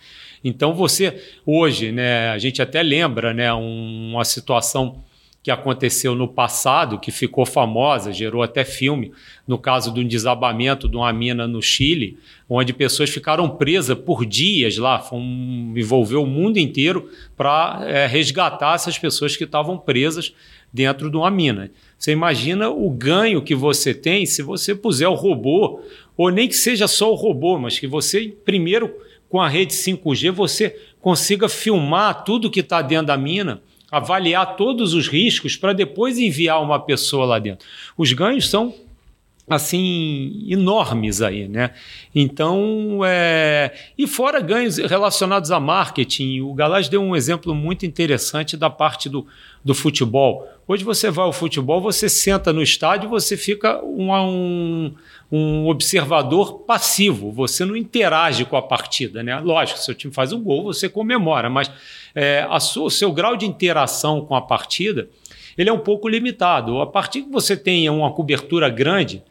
Então 0.44 0.74
você 0.76 1.20
hoje, 1.46 1.92
né, 1.92 2.30
a 2.30 2.38
gente 2.38 2.62
até 2.62 2.84
lembra 2.84 3.34
né, 3.34 3.52
uma 3.54 4.24
situação 4.24 5.04
que 5.44 5.52
aconteceu 5.52 6.16
no 6.16 6.26
passado, 6.26 6.98
que 6.98 7.12
ficou 7.12 7.46
famosa, 7.46 8.14
gerou 8.14 8.42
até 8.42 8.64
filme, 8.64 9.12
no 9.46 9.58
caso 9.58 9.94
do 9.94 10.02
desabamento 10.02 10.88
de 10.88 10.96
uma 10.96 11.12
mina 11.12 11.46
no 11.46 11.62
Chile, 11.62 12.18
onde 12.50 12.72
pessoas 12.72 13.10
ficaram 13.10 13.50
presas 13.50 13.98
por 13.98 14.26
dias 14.26 14.78
lá, 14.78 15.00
foi 15.00 15.20
um, 15.20 15.74
envolveu 15.76 16.24
o 16.24 16.26
mundo 16.26 16.58
inteiro 16.58 17.10
para 17.36 17.82
é, 17.84 18.08
resgatar 18.08 18.76
essas 18.76 18.98
pessoas 18.98 19.36
que 19.36 19.44
estavam 19.44 19.78
presas 19.78 20.34
dentro 20.72 21.10
de 21.12 21.18
uma 21.18 21.30
mina. 21.30 21.70
Você 22.00 22.14
imagina 22.14 22.70
o 22.70 22.90
ganho 22.90 23.42
que 23.42 23.54
você 23.54 23.94
tem 23.94 24.26
se 24.26 24.42
você 24.42 24.74
puser 24.74 25.10
o 25.10 25.14
robô, 25.14 25.82
ou 26.16 26.30
nem 26.30 26.48
que 26.48 26.56
seja 26.56 26.88
só 26.88 27.12
o 27.12 27.16
robô, 27.16 27.60
mas 27.60 27.78
que 27.78 27.86
você, 27.86 28.34
primeiro, 28.46 28.96
com 29.28 29.42
a 29.42 29.50
rede 29.50 29.74
5G, 29.74 30.32
você 30.32 30.80
consiga 31.02 31.50
filmar 31.50 32.24
tudo 32.24 32.50
que 32.50 32.62
está 32.62 32.82
dentro 32.82 33.08
da 33.08 33.18
mina, 33.18 33.62
avaliar 33.94 34.56
todos 34.56 34.96
os 34.96 35.08
riscos 35.08 35.56
para 35.56 35.72
depois 35.72 36.18
enviar 36.18 36.60
uma 36.64 36.80
pessoa 36.80 37.28
lá 37.28 37.38
dentro. 37.38 37.68
Os 37.96 38.12
ganhos 38.12 38.50
são 38.50 38.74
assim 39.50 40.46
enormes 40.48 41.22
aí, 41.22 41.48
né? 41.48 41.72
Então, 42.16 43.02
é... 43.06 43.74
e 43.98 44.08
fora 44.08 44.40
ganhos 44.40 44.78
relacionados 44.78 45.52
a 45.52 45.60
marketing, 45.60 46.42
o 46.42 46.54
Galás 46.54 46.88
deu 46.88 47.02
um 47.02 47.16
exemplo 47.16 47.54
muito 47.54 47.86
interessante 47.86 48.56
da 48.56 48.70
parte 48.70 49.10
do, 49.10 49.28
do 49.64 49.74
futebol. 49.74 50.48
Hoje 50.66 50.84
você 50.84 51.12
vai 51.12 51.26
ao 51.26 51.34
futebol, 51.34 51.82
você 51.82 52.08
senta 52.08 52.54
no 52.54 52.62
estádio, 52.62 53.10
você 53.10 53.36
fica 53.36 53.84
um, 53.84 54.14
um, 54.14 54.94
um 55.30 55.68
observador 55.68 56.60
passivo, 56.60 57.30
você 57.32 57.66
não 57.66 57.76
interage 57.76 58.46
com 58.46 58.56
a 58.56 58.62
partida, 58.62 59.22
né? 59.22 59.38
Lógico, 59.40 59.78
se 59.78 59.92
o 59.92 59.96
time 59.96 60.14
faz 60.14 60.32
um 60.32 60.42
gol, 60.42 60.64
você 60.64 60.88
comemora, 60.88 61.50
mas 61.50 61.70
é, 62.16 62.48
sua, 62.62 62.86
o 62.86 62.90
seu 62.90 63.12
grau 63.12 63.36
de 63.36 63.46
interação 63.46 64.22
com 64.22 64.36
a 64.36 64.42
partida 64.42 65.10
ele 65.58 65.70
é 65.70 65.74
um 65.74 65.80
pouco 65.80 66.08
limitado. 66.08 66.82
A 66.82 66.88
partir 66.88 67.24
que 67.24 67.30
você 67.30 67.56
tenha 67.56 67.92
uma 67.92 68.12
cobertura 68.12 68.70
grande, 68.70 69.22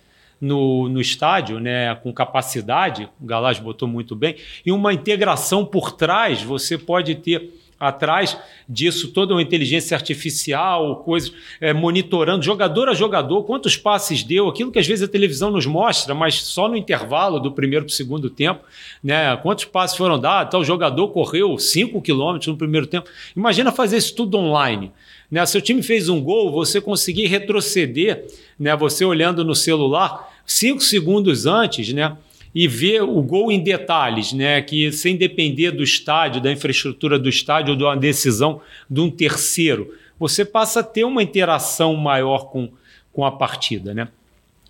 no, 0.42 0.88
no 0.88 1.00
estádio, 1.00 1.60
né, 1.60 1.94
com 1.94 2.12
capacidade, 2.12 3.08
o 3.20 3.24
Galás 3.24 3.60
botou 3.60 3.86
muito 3.86 4.16
bem, 4.16 4.34
e 4.66 4.72
uma 4.72 4.92
integração 4.92 5.64
por 5.64 5.92
trás, 5.92 6.42
você 6.42 6.76
pode 6.76 7.14
ter 7.14 7.62
atrás 7.78 8.36
disso 8.68 9.08
toda 9.08 9.34
uma 9.34 9.42
inteligência 9.42 9.96
artificial, 9.96 10.96
coisas 11.04 11.32
é, 11.60 11.72
monitorando 11.72 12.44
jogador 12.44 12.88
a 12.88 12.94
jogador, 12.94 13.42
quantos 13.42 13.76
passes 13.76 14.22
deu, 14.22 14.48
aquilo 14.48 14.70
que 14.70 14.78
às 14.78 14.86
vezes 14.86 15.04
a 15.04 15.10
televisão 15.10 15.50
nos 15.50 15.66
mostra, 15.66 16.14
mas 16.14 16.42
só 16.42 16.68
no 16.68 16.76
intervalo 16.76 17.40
do 17.40 17.50
primeiro 17.50 17.84
para 17.84 17.92
o 17.92 17.94
segundo 17.94 18.30
tempo, 18.30 18.64
né? 19.02 19.36
Quantos 19.38 19.64
passes 19.64 19.96
foram 19.96 20.18
dados? 20.18 20.52
Tal 20.52 20.64
jogador 20.64 21.08
correu 21.08 21.58
5 21.58 22.00
quilômetros 22.00 22.46
no 22.48 22.56
primeiro 22.56 22.86
tempo. 22.86 23.08
Imagina 23.36 23.72
fazer 23.72 23.96
isso 23.96 24.14
tudo 24.14 24.38
online. 24.38 24.92
Né? 25.28 25.44
Seu 25.46 25.60
time 25.60 25.82
fez 25.82 26.08
um 26.08 26.20
gol, 26.20 26.52
você 26.52 26.80
conseguir 26.80 27.26
retroceder, 27.26 28.26
né? 28.58 28.76
Você 28.76 29.04
olhando 29.04 29.44
no 29.44 29.56
celular 29.56 30.31
cinco 30.52 30.82
segundos 30.82 31.46
antes, 31.46 31.92
né? 31.92 32.16
E 32.54 32.68
ver 32.68 33.02
o 33.02 33.22
gol 33.22 33.50
em 33.50 33.62
detalhes, 33.62 34.32
né? 34.32 34.60
Que 34.60 34.92
sem 34.92 35.16
depender 35.16 35.70
do 35.70 35.82
estádio, 35.82 36.40
da 36.40 36.52
infraestrutura 36.52 37.18
do 37.18 37.28
estádio 37.28 37.72
ou 37.72 37.78
de 37.78 37.84
uma 37.84 37.96
decisão 37.96 38.60
de 38.88 39.00
um 39.00 39.10
terceiro, 39.10 39.94
você 40.18 40.44
passa 40.44 40.80
a 40.80 40.82
ter 40.82 41.04
uma 41.04 41.22
interação 41.22 41.96
maior 41.96 42.50
com, 42.50 42.70
com 43.12 43.24
a 43.24 43.32
partida, 43.32 43.94
né? 43.94 44.08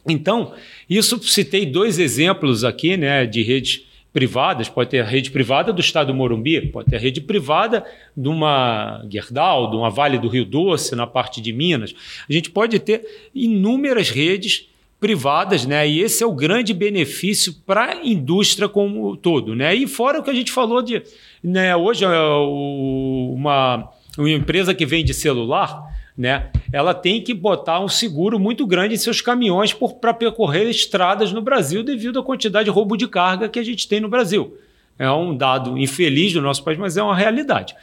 Então, 0.08 0.52
isso 0.90 1.22
citei 1.22 1.64
dois 1.64 1.98
exemplos 1.98 2.64
aqui, 2.64 2.96
né, 2.96 3.24
de 3.24 3.40
redes 3.42 3.84
privadas, 4.12 4.68
pode 4.68 4.90
ter 4.90 5.00
a 5.00 5.04
rede 5.04 5.30
privada 5.30 5.72
do 5.72 5.80
estado 5.80 6.08
do 6.08 6.14
Morumbi, 6.14 6.60
pode 6.68 6.90
ter 6.90 6.96
a 6.96 6.98
rede 6.98 7.20
privada 7.20 7.84
de 8.16 8.28
uma 8.28 9.04
Gerdau, 9.08 9.70
de 9.70 9.76
uma 9.76 9.90
Vale 9.90 10.18
do 10.18 10.28
Rio 10.28 10.44
Doce, 10.44 10.94
na 10.96 11.06
parte 11.06 11.40
de 11.40 11.52
Minas. 11.52 11.94
A 12.28 12.32
gente 12.32 12.50
pode 12.50 12.78
ter 12.78 13.06
inúmeras 13.34 14.10
redes 14.10 14.68
privadas, 15.02 15.66
né? 15.66 15.86
E 15.86 16.00
esse 16.00 16.22
é 16.22 16.26
o 16.26 16.32
grande 16.32 16.72
benefício 16.72 17.52
para 17.66 17.86
a 17.86 18.06
indústria 18.06 18.68
como 18.68 19.10
um 19.10 19.16
todo, 19.16 19.52
né? 19.52 19.74
E 19.74 19.88
fora 19.88 20.20
o 20.20 20.22
que 20.22 20.30
a 20.30 20.34
gente 20.34 20.52
falou 20.52 20.80
de, 20.80 21.02
né? 21.42 21.74
Hoje 21.74 22.06
uma, 22.06 23.90
uma 24.16 24.30
empresa 24.30 24.72
que 24.72 24.86
vende 24.86 25.12
celular, 25.12 25.92
né? 26.16 26.50
Ela 26.72 26.94
tem 26.94 27.20
que 27.20 27.34
botar 27.34 27.80
um 27.80 27.88
seguro 27.88 28.38
muito 28.38 28.64
grande 28.64 28.94
em 28.94 28.96
seus 28.96 29.20
caminhões 29.20 29.76
para 30.00 30.14
percorrer 30.14 30.70
estradas 30.70 31.32
no 31.32 31.42
Brasil 31.42 31.82
devido 31.82 32.20
à 32.20 32.22
quantidade 32.22 32.66
de 32.66 32.70
roubo 32.70 32.96
de 32.96 33.08
carga 33.08 33.48
que 33.48 33.58
a 33.58 33.64
gente 33.64 33.88
tem 33.88 34.00
no 34.00 34.08
Brasil. 34.08 34.56
É 34.96 35.10
um 35.10 35.36
dado 35.36 35.76
infeliz 35.76 36.32
do 36.32 36.40
nosso 36.40 36.62
país, 36.62 36.78
mas 36.78 36.96
é 36.96 37.02
uma 37.02 37.16
realidade. 37.16 37.74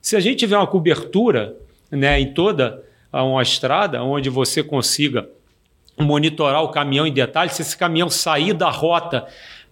Se 0.00 0.14
a 0.14 0.20
gente 0.20 0.38
tiver 0.38 0.56
uma 0.56 0.66
cobertura, 0.66 1.56
né, 1.90 2.20
em 2.20 2.32
toda 2.32 2.84
uma 3.12 3.42
estrada, 3.42 4.00
onde 4.00 4.30
você 4.30 4.62
consiga 4.62 5.28
monitorar 6.00 6.62
o 6.62 6.68
caminhão 6.68 7.06
em 7.06 7.12
detalhe, 7.12 7.50
se 7.50 7.62
esse 7.62 7.76
caminhão 7.76 8.10
sair 8.10 8.52
da 8.52 8.70
rota 8.70 9.26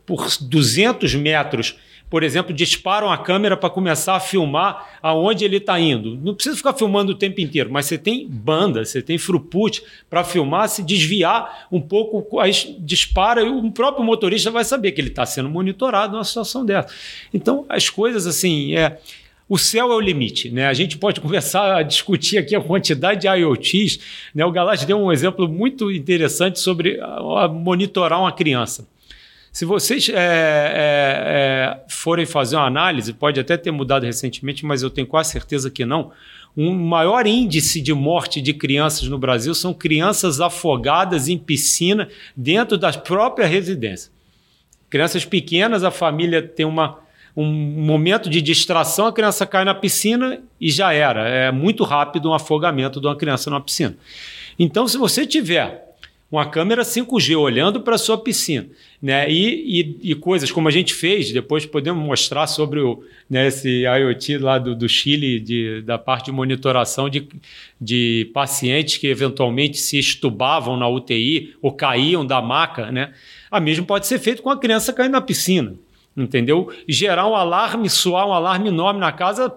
por 0.04 0.28
200 0.40 1.14
metros, 1.14 1.76
por 2.08 2.22
exemplo, 2.22 2.54
disparam 2.54 3.10
a 3.10 3.18
câmera 3.18 3.56
para 3.56 3.68
começar 3.68 4.14
a 4.14 4.20
filmar 4.20 4.98
aonde 5.02 5.44
ele 5.44 5.56
está 5.56 5.78
indo. 5.80 6.16
Não 6.16 6.34
precisa 6.34 6.56
ficar 6.56 6.72
filmando 6.72 7.12
o 7.12 7.14
tempo 7.16 7.40
inteiro, 7.40 7.70
mas 7.72 7.86
você 7.86 7.98
tem 7.98 8.28
banda, 8.28 8.84
você 8.84 9.02
tem 9.02 9.18
throughput 9.18 9.82
para 10.08 10.22
filmar, 10.22 10.68
se 10.68 10.84
desviar 10.84 11.66
um 11.70 11.80
pouco, 11.80 12.38
aí 12.38 12.52
dispara 12.78 13.42
e 13.42 13.48
o 13.48 13.70
próprio 13.72 14.04
motorista 14.04 14.52
vai 14.52 14.64
saber 14.64 14.92
que 14.92 15.00
ele 15.00 15.08
está 15.08 15.26
sendo 15.26 15.50
monitorado 15.50 16.12
numa 16.12 16.24
situação 16.24 16.64
dessa. 16.64 16.88
Então, 17.34 17.66
as 17.68 17.90
coisas 17.90 18.24
assim, 18.24 18.76
é, 18.76 18.98
o 19.48 19.56
céu 19.56 19.92
é 19.92 19.94
o 19.94 20.00
limite. 20.00 20.50
Né? 20.50 20.66
A 20.66 20.74
gente 20.74 20.98
pode 20.98 21.20
conversar, 21.22 21.82
discutir 21.84 22.38
aqui 22.38 22.54
a 22.54 22.60
quantidade 22.60 23.22
de 23.22 23.28
IoTs. 23.28 23.98
Né? 24.34 24.44
O 24.44 24.50
Galás 24.50 24.84
deu 24.84 24.98
um 24.98 25.12
exemplo 25.12 25.48
muito 25.48 25.90
interessante 25.90 26.58
sobre 26.58 26.98
monitorar 27.52 28.20
uma 28.20 28.32
criança. 28.32 28.86
Se 29.56 29.64
vocês 29.64 30.10
é, 30.10 30.12
é, 30.12 30.18
é, 30.18 31.80
forem 31.88 32.26
fazer 32.26 32.56
uma 32.56 32.66
análise, 32.66 33.14
pode 33.14 33.40
até 33.40 33.56
ter 33.56 33.70
mudado 33.70 34.04
recentemente, 34.04 34.66
mas 34.66 34.82
eu 34.82 34.90
tenho 34.90 35.06
quase 35.06 35.32
certeza 35.32 35.70
que 35.70 35.86
não. 35.86 36.12
Um 36.54 36.74
maior 36.74 37.26
índice 37.26 37.80
de 37.80 37.94
morte 37.94 38.42
de 38.42 38.52
crianças 38.52 39.08
no 39.08 39.18
Brasil 39.18 39.54
são 39.54 39.72
crianças 39.72 40.42
afogadas 40.42 41.28
em 41.28 41.38
piscina 41.38 42.06
dentro 42.36 42.76
da 42.76 42.92
própria 42.92 43.46
residência. 43.46 44.12
Crianças 44.90 45.24
pequenas, 45.24 45.82
a 45.84 45.90
família 45.90 46.42
tem 46.42 46.66
uma 46.66 46.98
um 47.36 47.52
momento 47.52 48.30
de 48.30 48.40
distração, 48.40 49.06
a 49.06 49.12
criança 49.12 49.44
cai 49.44 49.64
na 49.64 49.74
piscina 49.74 50.40
e 50.58 50.70
já 50.70 50.92
era. 50.92 51.28
É 51.28 51.52
muito 51.52 51.84
rápido 51.84 52.30
um 52.30 52.34
afogamento 52.34 52.98
de 52.98 53.06
uma 53.06 53.14
criança 53.14 53.50
numa 53.50 53.60
piscina. 53.60 53.94
Então, 54.58 54.88
se 54.88 54.96
você 54.96 55.26
tiver 55.26 55.84
uma 56.32 56.46
câmera 56.46 56.82
5G 56.82 57.38
olhando 57.38 57.80
para 57.82 57.94
a 57.94 57.98
sua 57.98 58.18
piscina, 58.18 58.66
né? 59.00 59.30
E, 59.30 59.80
e, 60.02 60.10
e, 60.10 60.14
coisas 60.14 60.50
como 60.50 60.66
a 60.66 60.70
gente 60.70 60.92
fez, 60.92 61.30
depois 61.30 61.64
podemos 61.64 62.04
mostrar 62.04 62.46
sobre 62.48 62.80
o, 62.80 63.04
né, 63.30 63.46
esse 63.46 63.84
IoT 63.84 64.38
lá 64.38 64.58
do, 64.58 64.74
do 64.74 64.88
Chile, 64.88 65.38
de, 65.38 65.82
da 65.82 65.98
parte 65.98 66.26
de 66.26 66.32
monitoração 66.32 67.08
de, 67.08 67.28
de 67.80 68.28
pacientes 68.34 68.96
que 68.96 69.06
eventualmente 69.06 69.76
se 69.76 69.98
estubavam 69.98 70.76
na 70.76 70.88
UTI 70.88 71.54
ou 71.62 71.70
caíam 71.70 72.26
da 72.26 72.42
maca, 72.42 72.90
né? 72.90 73.12
A 73.48 73.60
mesmo 73.60 73.86
pode 73.86 74.06
ser 74.06 74.18
feito 74.18 74.42
com 74.42 74.50
a 74.50 74.58
criança 74.58 74.92
caindo 74.92 75.12
na 75.12 75.20
piscina 75.20 75.76
entendeu? 76.16 76.72
Gerar 76.88 77.28
um 77.28 77.34
alarme, 77.34 77.90
soar 77.90 78.26
um 78.26 78.32
alarme 78.32 78.68
enorme 78.68 78.98
na 78.98 79.12
casa, 79.12 79.52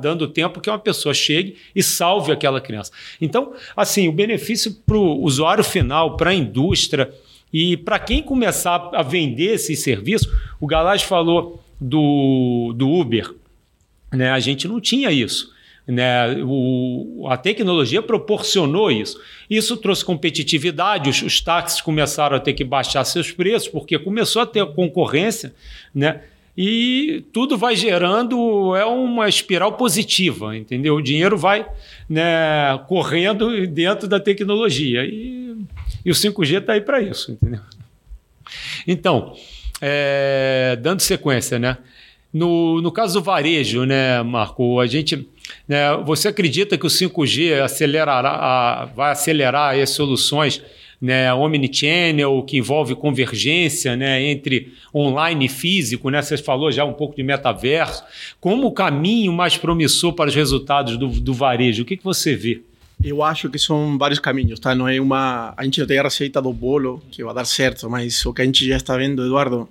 dando 0.00 0.28
tempo 0.28 0.60
que 0.60 0.70
uma 0.70 0.78
pessoa 0.78 1.12
chegue 1.12 1.56
e 1.74 1.82
salve 1.82 2.30
aquela 2.30 2.60
criança. 2.60 2.92
Então, 3.20 3.52
assim, 3.76 4.08
o 4.08 4.12
benefício 4.12 4.72
para 4.86 4.96
o 4.96 5.22
usuário 5.22 5.64
final, 5.64 6.16
para 6.16 6.30
a 6.30 6.34
indústria 6.34 7.12
e 7.52 7.76
para 7.76 7.98
quem 7.98 8.22
começar 8.22 8.90
a 8.92 9.02
vender 9.02 9.54
esse 9.54 9.74
serviço, 9.74 10.30
o 10.60 10.66
Galás 10.66 11.02
falou 11.02 11.62
do, 11.80 12.72
do 12.76 12.88
Uber, 12.88 13.34
né? 14.12 14.30
A 14.30 14.40
gente 14.40 14.68
não 14.68 14.80
tinha 14.80 15.10
isso. 15.10 15.52
Né? 15.88 16.36
O, 16.44 17.26
a 17.30 17.36
tecnologia 17.38 18.02
proporcionou 18.02 18.90
isso. 18.90 19.18
Isso 19.48 19.74
trouxe 19.78 20.04
competitividade, 20.04 21.08
os, 21.08 21.22
os 21.22 21.40
táxis 21.40 21.80
começaram 21.80 22.36
a 22.36 22.40
ter 22.40 22.52
que 22.52 22.62
baixar 22.62 23.02
seus 23.04 23.32
preços, 23.32 23.68
porque 23.68 23.98
começou 23.98 24.42
a 24.42 24.46
ter 24.46 24.64
concorrência, 24.74 25.54
né? 25.94 26.20
e 26.60 27.24
tudo 27.32 27.56
vai 27.56 27.76
gerando 27.76 28.74
é 28.74 28.84
uma 28.84 29.28
espiral 29.28 29.74
positiva, 29.74 30.56
entendeu? 30.56 30.96
O 30.96 31.02
dinheiro 31.02 31.38
vai 31.38 31.64
né, 32.10 32.76
correndo 32.88 33.64
dentro 33.68 34.08
da 34.08 34.18
tecnologia 34.18 35.04
e, 35.04 35.56
e 36.04 36.10
o 36.10 36.14
5G 36.14 36.58
está 36.58 36.72
aí 36.72 36.80
para 36.80 37.00
isso, 37.00 37.30
entendeu? 37.30 37.60
Então, 38.88 39.36
é, 39.80 40.76
dando 40.82 40.98
sequência, 40.98 41.60
né? 41.60 41.78
No, 42.32 42.82
no 42.82 42.90
caso 42.90 43.20
do 43.20 43.24
varejo, 43.24 43.84
né, 43.84 44.20
Marco, 44.24 44.80
a 44.80 44.86
gente 44.88 45.28
né? 45.68 45.94
Você 46.06 46.28
acredita 46.28 46.78
que 46.78 46.86
o 46.86 46.88
5G 46.88 47.62
acelerará, 47.62 48.30
a, 48.30 48.84
vai 48.86 49.12
acelerar 49.12 49.78
as 49.78 49.90
soluções 49.90 50.62
né, 51.00 51.32
omnichannel, 51.32 52.42
que 52.42 52.56
envolve 52.56 52.94
convergência 52.94 53.94
né, 53.94 54.20
entre 54.20 54.72
online 54.92 55.44
e 55.46 55.48
físico, 55.48 56.10
né? 56.10 56.20
Você 56.20 56.36
falou 56.36 56.72
já 56.72 56.84
um 56.84 56.92
pouco 56.92 57.14
de 57.14 57.22
metaverso. 57.22 58.02
Como 58.40 58.66
o 58.66 58.72
caminho 58.72 59.32
mais 59.32 59.56
promissor 59.56 60.12
para 60.14 60.28
os 60.28 60.34
resultados 60.34 60.96
do, 60.96 61.06
do 61.06 61.34
varejo? 61.34 61.82
O 61.82 61.86
que, 61.86 61.96
que 61.96 62.04
você 62.04 62.34
vê? 62.34 62.62
Eu 63.04 63.22
acho 63.22 63.48
que 63.48 63.60
são 63.60 63.96
vários 63.96 64.18
caminhos, 64.18 64.58
tá? 64.58 64.74
Não 64.74 64.88
é 64.88 65.00
uma... 65.00 65.54
A 65.56 65.62
gente 65.62 65.78
não 65.78 65.86
tem 65.86 66.00
a 66.00 66.02
receita 66.02 66.42
do 66.42 66.52
bolo 66.52 67.00
que 67.12 67.22
vai 67.22 67.32
dar 67.32 67.44
certo, 67.44 67.88
mas 67.88 68.26
o 68.26 68.32
que 68.32 68.42
a 68.42 68.44
gente 68.44 68.66
já 68.66 68.76
está 68.76 68.96
vendo, 68.96 69.24
Eduardo, 69.24 69.68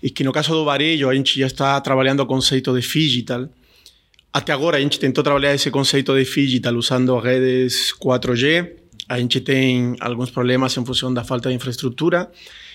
é 0.00 0.08
que 0.08 0.22
no 0.22 0.30
caso 0.30 0.50
do 0.50 0.64
varejo, 0.64 1.08
a 1.08 1.14
gente 1.14 1.40
já 1.40 1.46
está 1.48 1.80
trabalhando 1.80 2.20
o 2.20 2.26
conceito 2.26 2.72
de 2.72 2.86
digital, 2.86 3.48
até 4.32 4.52
agora 4.52 4.78
a 4.78 4.80
gente 4.80 4.98
tentou 4.98 5.22
trabalhar 5.22 5.54
esse 5.54 5.70
conceito 5.70 6.14
de 6.16 6.24
digital 6.24 6.74
usando 6.74 7.18
redes 7.18 7.92
4G. 8.00 8.72
A 9.06 9.18
gente 9.18 9.40
tem 9.40 9.94
alguns 10.00 10.30
problemas 10.30 10.74
em 10.74 10.84
função 10.86 11.12
da 11.12 11.22
falta 11.22 11.50
de 11.50 11.54
infraestrutura. 11.54 12.30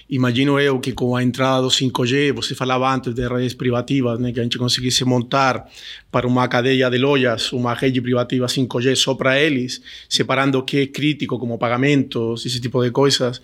Imagino 0.09 0.57
eu 0.57 0.79
que 0.79 0.93
com 0.93 1.15
a 1.15 1.23
entrada 1.23 1.63
do 1.63 1.67
5G, 1.67 2.31
você 2.31 2.55
falava 2.55 2.93
antes 2.93 3.13
de 3.13 3.27
redes 3.27 3.53
privativas, 3.55 4.17
né, 4.19 4.31
que 4.31 4.39
a 4.39 4.43
gente 4.43 4.57
conseguisse 4.57 5.03
montar 5.03 5.67
para 6.09 6.25
uma 6.25 6.47
cadeia 6.47 6.89
de 6.89 6.97
lojas 6.97 7.51
uma 7.51 7.73
rede 7.73 7.99
privativa 8.01 8.45
5G 8.45 8.95
só 8.95 9.15
para 9.15 9.37
eles, 9.37 9.81
separando 10.07 10.59
o 10.59 10.63
que 10.63 10.77
é 10.77 10.87
crítico 10.87 11.37
como 11.37 11.57
pagamentos, 11.57 12.45
esse 12.45 12.61
tipo 12.61 12.81
de 12.81 12.91
coisas, 12.91 13.41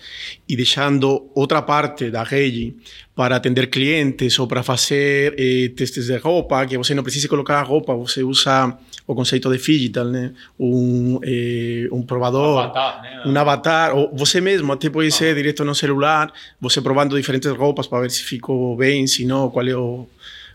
e 0.47 0.55
deixando 0.55 1.29
outra 1.35 1.61
parte 1.63 2.09
da 2.09 2.23
rede 2.23 2.73
para 3.15 3.35
atender 3.35 3.67
clientes 3.67 4.39
ou 4.39 4.47
para 4.47 4.63
fazer 4.63 5.35
eh, 5.37 5.69
testes 5.75 6.07
de 6.07 6.17
roupa, 6.17 6.65
que 6.65 6.77
você 6.77 6.95
não 6.95 7.03
precisa 7.03 7.27
colocar 7.27 7.59
a 7.59 7.61
roupa, 7.61 7.93
você 7.95 8.23
usa 8.23 8.75
o 9.05 9.13
conceito 9.13 9.51
de 9.51 9.57
digital, 9.57 10.05
né? 10.05 10.33
Um, 10.59 11.19
eh, 11.23 11.87
um 11.91 12.01
provador, 12.01 12.55
um 12.55 12.59
avatar, 12.59 13.01
né? 13.03 13.23
um 13.25 13.37
avatar, 13.37 13.95
ou 13.95 14.11
você 14.15 14.41
mesmo 14.41 14.71
até 14.71 14.89
pode 14.89 15.11
ser 15.11 15.31
ah. 15.31 15.35
direto 15.35 15.63
no 15.63 15.75
celular, 15.75 16.33
você 16.59 16.81
provando 16.81 17.15
diferentes 17.15 17.51
roupas 17.51 17.85
para 17.85 18.01
ver 18.01 18.09
se 18.11 18.23
ficou 18.23 18.75
bem, 18.75 19.05
se 19.05 19.25
não, 19.25 19.49
qual 19.49 19.67
é 19.67 19.75
o 19.75 20.07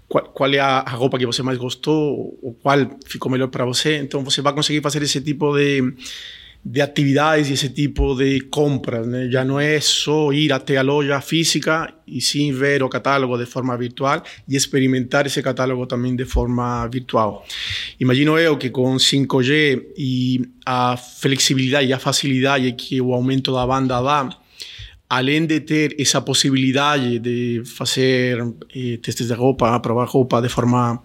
qual, 0.08 0.24
qual 0.24 0.52
é 0.52 0.58
a, 0.58 0.78
a 0.78 0.90
roupa 0.90 1.18
que 1.18 1.26
você 1.26 1.42
mais 1.42 1.58
gostou, 1.58 2.38
ou 2.42 2.54
qual 2.60 2.78
ficou 3.06 3.30
melhor 3.30 3.48
para 3.48 3.64
você. 3.64 3.98
Então 3.98 4.24
você 4.24 4.42
vai 4.42 4.52
conseguir 4.52 4.80
fazer 4.80 5.00
esse 5.02 5.20
tipo 5.20 5.54
de 5.56 5.94
de 6.64 6.80
atividades 6.80 7.48
e 7.48 7.54
esse 7.54 7.68
tipo 7.70 8.14
de 8.14 8.40
compras. 8.42 9.06
Né? 9.06 9.28
Já 9.30 9.44
não 9.44 9.58
é 9.58 9.80
só 9.80 10.32
ir 10.32 10.52
a 10.52 10.82
loja 10.82 11.20
física 11.20 11.92
e 12.06 12.20
sim 12.20 12.52
ver 12.52 12.82
o 12.82 12.88
catálogo 12.88 13.38
de 13.38 13.46
forma 13.46 13.76
virtual 13.76 14.22
e 14.48 14.56
experimentar 14.56 15.26
esse 15.26 15.42
catálogo 15.42 15.86
também 15.86 16.14
de 16.14 16.24
forma 16.24 16.86
virtual. 16.88 17.44
Imagino 17.98 18.38
eu 18.38 18.56
que 18.56 18.70
com 18.70 18.96
5G 18.96 19.82
e 19.96 20.40
a 20.66 20.96
flexibilidade 20.96 21.88
e 21.88 21.92
a 21.92 21.98
facilidade 21.98 22.72
que 22.72 23.00
o 23.00 23.12
aumento 23.14 23.52
da 23.52 23.66
banda 23.66 24.00
dá, 24.00 24.28
além 25.08 25.46
de 25.46 25.60
ter 25.60 25.96
essa 25.98 26.20
possibilidade 26.20 27.18
de 27.18 27.62
fazer 27.64 28.38
eh, 28.74 28.98
testes 29.02 29.28
de 29.28 29.32
roupa, 29.34 29.80
provar 29.80 30.06
roupa 30.06 30.42
de 30.42 30.48
forma 30.48 31.02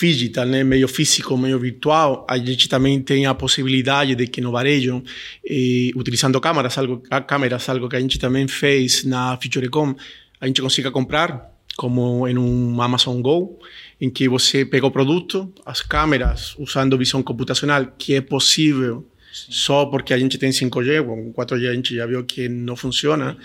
digital, 0.00 0.46
né, 0.46 0.64
meio 0.64 0.88
físico, 0.88 1.36
meio 1.38 1.58
virtual, 1.58 2.26
a 2.28 2.36
gente 2.36 2.68
também 2.68 3.00
tem 3.00 3.26
a 3.26 3.34
possibilidade 3.34 4.14
de 4.14 4.26
que 4.26 4.40
no 4.40 4.50
varejo, 4.50 5.02
eh, 5.48 5.90
utilizando 5.94 6.40
câmeras, 6.40 6.76
algo, 6.76 7.02
câmeras, 7.26 7.68
algo 7.68 7.88
que 7.88 7.96
a 7.96 8.00
gente 8.00 8.18
também 8.18 8.48
fez 8.48 9.04
na 9.04 9.36
Featurecom, 9.36 9.94
a 10.40 10.46
gente 10.46 10.60
consiga 10.60 10.90
comprar, 10.90 11.50
como 11.76 12.26
em 12.26 12.36
um 12.36 12.82
Amazon 12.82 13.20
Go, 13.20 13.58
em 14.00 14.10
que 14.10 14.28
você 14.28 14.64
pega 14.64 14.86
o 14.86 14.90
produto, 14.90 15.52
as 15.64 15.80
câmeras, 15.80 16.54
usando 16.58 16.98
visão 16.98 17.22
computacional, 17.22 17.86
que 17.96 18.14
é 18.14 18.20
possível 18.20 19.08
Sim. 19.32 19.46
só 19.50 19.86
porque 19.86 20.12
a 20.12 20.18
gente 20.18 20.38
tem 20.38 20.50
5G, 20.50 21.04
com 21.04 21.32
4G 21.32 21.70
a 21.70 21.74
gente 21.74 21.94
já 21.94 22.04
viu 22.04 22.24
que 22.24 22.48
não 22.48 22.74
funciona. 22.74 23.30
Uhum. 23.30 23.36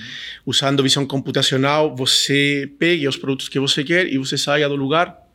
Usando 0.47 0.83
visão 0.83 1.05
computacional, 1.05 1.95
você 1.95 2.69
pega 2.79 3.07
os 3.07 3.17
produtos 3.17 3.47
que 3.47 3.59
você 3.59 3.83
quer 3.83 4.12
e 4.12 4.17
você 4.17 4.38
saia 4.38 4.67
do 4.67 4.75
lugar 4.75 5.28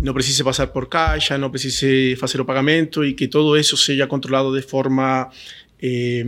não 0.00 0.14
precise 0.14 0.42
passar 0.42 0.66
por 0.68 0.88
caixa, 0.88 1.36
não 1.36 1.50
precise 1.50 2.16
fazer 2.16 2.40
o 2.40 2.44
pagamento 2.44 3.04
e 3.04 3.12
que 3.12 3.28
todo 3.28 3.56
isso 3.56 3.76
seja 3.76 4.06
controlado 4.06 4.54
de 4.54 4.62
forma 4.62 5.30
eh, 5.82 6.24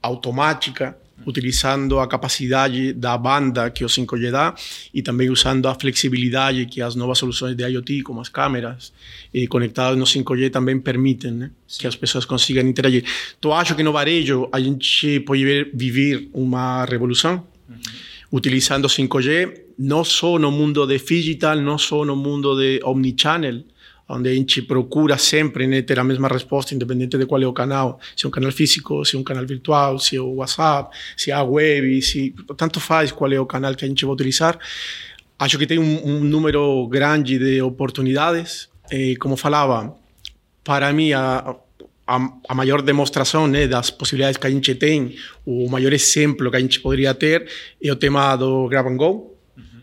automática, 0.00 0.96
utilizando 1.26 1.98
a 1.98 2.06
capacidade 2.06 2.92
da 2.92 3.18
banda 3.18 3.70
que 3.70 3.84
o 3.84 3.88
5G 3.88 4.30
dá 4.30 4.54
e 4.94 5.02
também 5.02 5.28
usando 5.28 5.66
a 5.66 5.74
flexibilidade 5.74 6.64
que 6.66 6.80
as 6.80 6.94
novas 6.94 7.18
soluções 7.18 7.56
de 7.56 7.64
IoT, 7.64 8.02
como 8.02 8.20
as 8.20 8.28
câmeras 8.28 8.92
eh, 9.34 9.46
conectadas 9.46 9.98
no 9.98 10.04
5G, 10.04 10.50
também 10.50 10.78
permitem 10.78 11.32
né? 11.32 11.50
que 11.78 11.86
as 11.86 11.96
pessoas 11.96 12.24
consigam 12.24 12.64
interagir. 12.66 13.04
Então, 13.38 13.52
acho 13.52 13.74
que 13.74 13.82
no 13.82 13.92
varejo 13.92 14.48
a 14.52 14.60
gente 14.60 15.20
pode 15.20 15.44
ver, 15.44 15.70
viver 15.74 16.28
uma 16.32 16.84
revolução 16.84 17.44
uhum. 17.68 17.76
utilizando 18.32 18.86
5G, 18.86 19.67
não 19.78 20.02
só 20.02 20.38
no 20.38 20.50
mundo 20.50 20.86
de 20.86 20.98
digital, 20.98 21.56
não 21.56 21.78
só 21.78 22.04
no 22.04 22.16
mundo 22.16 22.56
de 22.56 22.80
omnichannel, 22.84 23.62
onde 24.08 24.30
a 24.30 24.34
gente 24.34 24.62
procura 24.62 25.18
sempre 25.18 25.66
né, 25.66 25.82
ter 25.82 25.98
a 25.98 26.04
mesma 26.04 26.28
resposta, 26.28 26.74
independente 26.74 27.18
de 27.18 27.26
qual 27.26 27.42
é 27.42 27.46
o 27.46 27.52
canal, 27.52 28.00
se 28.16 28.24
é 28.24 28.28
um 28.28 28.30
canal 28.30 28.50
físico, 28.50 29.04
se 29.04 29.16
é 29.16 29.18
um 29.18 29.22
canal 29.22 29.46
virtual, 29.46 29.98
se 29.98 30.16
é 30.16 30.20
o 30.20 30.36
WhatsApp, 30.36 30.96
se 31.16 31.30
é 31.30 31.34
a 31.34 31.42
web, 31.42 32.00
se 32.00 32.34
tanto 32.56 32.80
faz 32.80 33.12
qual 33.12 33.30
é 33.32 33.38
o 33.38 33.46
canal 33.46 33.74
que 33.74 33.84
a 33.84 33.88
gente 33.88 34.04
vai 34.04 34.14
utilizar. 34.14 34.58
Acho 35.38 35.58
que 35.58 35.66
tem 35.66 35.78
um 35.78 36.24
número 36.24 36.88
grande 36.88 37.38
de 37.38 37.62
oportunidades. 37.62 38.68
E, 38.90 39.14
como 39.16 39.36
falava, 39.36 39.94
para 40.64 40.92
mim, 40.92 41.12
a, 41.12 41.54
a, 42.06 42.32
a, 42.48 42.54
maior 42.54 42.82
demonstração 42.82 43.46
né, 43.46 43.68
das 43.68 43.90
possibilidades 43.90 44.38
que 44.38 44.46
a 44.46 44.50
gente 44.50 44.74
tem, 44.74 45.14
o 45.44 45.68
maior 45.68 45.92
exemplo 45.92 46.50
que 46.50 46.56
a 46.56 46.60
gente 46.60 46.80
poderia 46.80 47.14
ter 47.14 47.46
é 47.80 47.92
o 47.92 47.96
tema 47.96 48.34
do 48.34 48.66
Grab 48.66 48.88
and 48.88 48.96
Go. 48.96 49.37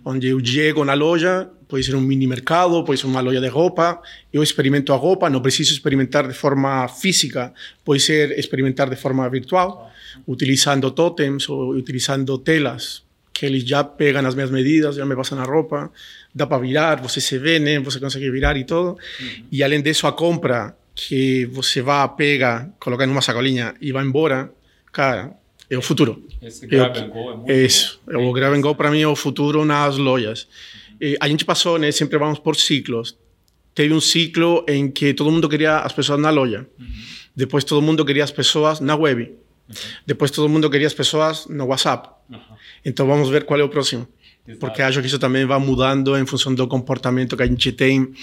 Onde 0.05 0.27
eu 0.27 0.39
chego 0.45 0.85
na 0.85 0.93
loja, 0.93 1.49
pode 1.67 1.83
ser 1.83 1.95
um 1.95 2.01
mini 2.01 2.27
mercado, 2.27 2.83
pode 2.83 2.99
ser 2.99 3.07
uma 3.07 3.21
loja 3.21 3.41
de 3.41 3.47
roupa. 3.47 3.99
Eu 4.31 4.43
experimento 4.43 4.93
a 4.93 4.95
roupa, 4.95 5.29
não 5.29 5.41
preciso 5.41 5.73
experimentar 5.73 6.27
de 6.27 6.33
forma 6.33 6.87
física, 6.87 7.51
pode 7.83 8.01
ser 8.01 8.37
experimentar 8.37 8.87
de 8.87 8.95
forma 8.95 9.27
virtual, 9.29 9.91
utilizando 10.27 10.91
totems 10.91 11.49
ou 11.49 11.71
utilizando 11.71 12.37
telas 12.37 13.03
que 13.33 13.45
eles 13.45 13.63
já 13.63 13.83
pegam 13.83 14.25
as 14.25 14.33
minhas 14.33 14.49
medidas, 14.49 14.95
já 14.95 15.05
me 15.05 15.13
passam 15.13 15.37
a 15.39 15.43
roupa, 15.43 15.91
dá 16.33 16.47
para 16.47 16.59
virar, 16.59 17.01
você 17.01 17.19
se 17.19 17.37
vê, 17.37 17.59
né? 17.59 17.79
Você 17.81 17.99
consegue 17.99 18.31
virar 18.31 18.55
e 18.55 18.63
tudo. 18.63 18.91
Uhum. 18.91 19.45
E 19.51 19.61
além 19.61 19.81
disso, 19.81 20.07
a 20.07 20.13
compra 20.13 20.73
que 20.93 21.45
você 21.47 21.81
vai, 21.81 22.07
pega, 22.15 22.69
coloca 22.79 23.05
numa 23.05 23.21
sacolinha 23.21 23.75
e 23.81 23.91
vai 23.91 24.05
embora, 24.05 24.49
cara, 24.93 25.33
é 25.69 25.77
o 25.77 25.81
futuro. 25.81 26.23
Esse 26.41 26.67
grab 26.67 26.97
and 26.97 27.09
go 27.09 27.31
é 27.31 27.35
muito 27.35 27.51
Isso. 27.51 27.99
Bom. 28.05 28.29
O 28.29 28.33
grab 28.33 28.55
and 28.55 28.61
go 28.61 28.75
para 28.75 28.91
mim 28.91 29.01
é 29.01 29.07
o 29.07 29.15
futuro 29.15 29.65
nas 29.65 29.97
lojas. 29.97 30.47
Eh, 30.99 31.15
a 31.19 31.27
gente 31.27 31.43
passou, 31.43 31.77
né? 31.77 31.91
Sempre 31.91 32.17
vamos 32.17 32.39
por 32.39 32.55
ciclos. 32.55 33.17
Teve 33.73 33.93
um 33.93 33.99
ciclo 34.01 34.63
em 34.67 34.89
que 34.89 35.13
todo 35.13 35.31
mundo 35.31 35.49
queria 35.49 35.79
as 35.79 35.91
pessoas 35.91 36.19
na 36.19 36.29
loja. 36.29 36.65
Uhum. 36.79 36.85
Depois 37.35 37.63
todo 37.63 37.81
mundo 37.81 38.05
queria 38.05 38.23
as 38.23 38.31
pessoas 38.31 38.79
na 38.79 38.95
web. 38.95 39.23
Uhum. 39.23 39.75
Depois 40.05 40.31
todo 40.31 40.47
mundo 40.47 40.69
queria 40.69 40.87
as 40.87 40.93
pessoas 40.93 41.47
no 41.47 41.65
WhatsApp. 41.65 42.09
Uhum. 42.29 42.39
Então 42.85 43.05
vamos 43.07 43.29
ver 43.29 43.43
qual 43.43 43.59
é 43.59 43.63
o 43.63 43.69
próximo. 43.69 44.07
Exato. 44.47 44.59
Porque 44.59 44.81
acho 44.81 45.01
que 45.01 45.07
isso 45.07 45.17
também 45.17 45.43
vai 45.45 45.59
mudando 45.59 46.15
em 46.15 46.25
função 46.25 46.53
do 46.53 46.67
comportamento 46.67 47.35
que 47.35 47.41
a 47.41 47.47
gente 47.47 47.71
tem 47.71 48.13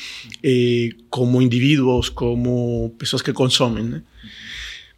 eh, 0.43 0.91
como 1.11 1.43
indivíduos, 1.43 2.09
como 2.09 2.95
pessoas 2.97 3.23
que 3.23 3.33
consomem, 3.33 3.83
né? 3.83 4.03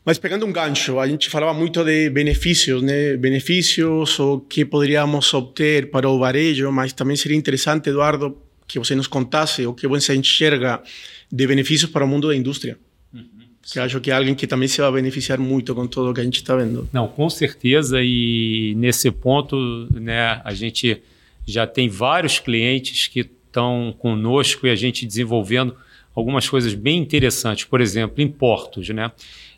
Mas 0.04 0.18
pegando 0.18 0.44
um 0.44 0.52
gancho, 0.52 0.98
a 1.00 1.08
gente 1.08 1.30
falava 1.30 1.58
muito 1.58 1.82
de 1.82 2.10
benefícios, 2.10 2.82
né? 2.82 3.16
Benefícios, 3.16 4.18
o 4.18 4.40
que 4.40 4.62
poderíamos 4.64 5.32
obter 5.32 5.90
para 5.90 6.08
o 6.08 6.18
varejo, 6.18 6.70
mas 6.70 6.92
também 6.92 7.16
seria 7.16 7.36
interessante, 7.36 7.88
Eduardo, 7.88 8.36
que 8.68 8.78
você 8.78 8.94
nos 8.94 9.06
contasse 9.06 9.66
o 9.66 9.72
que 9.72 9.86
você 9.86 10.14
enxerga 10.14 10.82
de 11.32 11.46
benefícios 11.46 11.90
para 11.90 12.04
o 12.04 12.08
mundo 12.08 12.28
da 12.28 12.36
indústria. 12.36 12.76
Uhum. 13.14 13.24
Que 13.62 13.78
acho 13.78 13.98
que 13.98 14.10
é 14.10 14.14
alguém 14.14 14.34
que 14.34 14.46
também 14.46 14.68
se 14.68 14.78
vai 14.82 14.92
beneficiar 14.92 15.38
muito 15.38 15.74
com 15.74 15.86
tudo 15.86 16.10
o 16.10 16.14
que 16.14 16.20
a 16.20 16.24
gente 16.24 16.36
está 16.36 16.54
vendo. 16.54 16.86
Não, 16.92 17.08
com 17.08 17.30
certeza. 17.30 18.02
E 18.02 18.74
nesse 18.76 19.10
ponto, 19.10 19.56
né, 19.90 20.42
a 20.44 20.52
gente 20.52 21.00
já 21.46 21.66
tem 21.66 21.88
vários 21.88 22.38
clientes 22.38 23.08
que 23.08 23.20
estão 23.20 23.94
conosco 23.98 24.66
e 24.66 24.70
a 24.70 24.74
gente 24.74 25.06
desenvolvendo 25.06 25.74
algumas 26.14 26.46
coisas 26.46 26.74
bem 26.74 26.98
interessantes. 26.98 27.64
Por 27.64 27.80
exemplo, 27.80 28.22
em 28.22 28.28
portos, 28.28 28.88
né? 28.90 29.10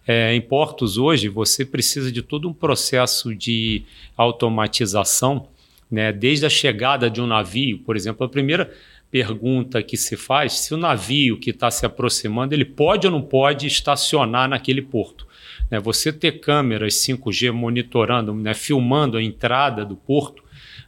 É, 0.06 0.32
em 0.34 0.40
portos 0.40 0.96
hoje, 0.96 1.28
você 1.28 1.64
precisa 1.64 2.12
de 2.12 2.22
todo 2.22 2.48
um 2.48 2.52
processo 2.52 3.34
de 3.34 3.82
automatização, 4.16 5.48
né? 5.90 6.12
desde 6.12 6.46
a 6.46 6.50
chegada 6.50 7.10
de 7.10 7.20
um 7.20 7.26
navio, 7.26 7.78
por 7.80 7.96
exemplo, 7.96 8.24
a 8.24 8.28
primeira 8.28 8.72
pergunta 9.10 9.82
que 9.82 9.96
se 9.96 10.16
faz 10.16 10.52
se 10.54 10.74
o 10.74 10.76
navio 10.76 11.38
que 11.38 11.50
está 11.50 11.70
se 11.70 11.86
aproximando 11.86 12.54
ele 12.54 12.64
pode 12.64 13.06
ou 13.06 13.12
não 13.12 13.22
pode 13.22 13.66
estacionar 13.66 14.48
naquele 14.48 14.82
porto. 14.82 15.26
Né? 15.70 15.80
Você 15.80 16.12
ter 16.12 16.40
câmeras 16.40 16.94
5G 16.94 17.50
monitorando, 17.50 18.34
né? 18.34 18.54
filmando 18.54 19.16
a 19.16 19.22
entrada 19.22 19.84
do 19.84 19.96
porto, 19.96 20.42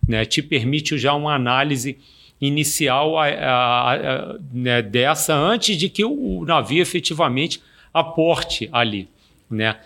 né? 0.06 0.24
te 0.24 0.42
permite 0.42 0.96
já 0.96 1.14
uma 1.14 1.34
análise 1.34 1.98
inicial 2.40 3.18
a, 3.18 3.26
a, 3.26 3.94
a, 3.94 4.38
né? 4.52 4.80
dessa 4.80 5.34
antes 5.34 5.76
de 5.76 5.88
que 5.88 6.04
o, 6.04 6.40
o 6.40 6.44
navio 6.44 6.80
efetivamente 6.80 7.60
aporte 7.98 8.68
ali, 8.72 9.08
né? 9.50 9.76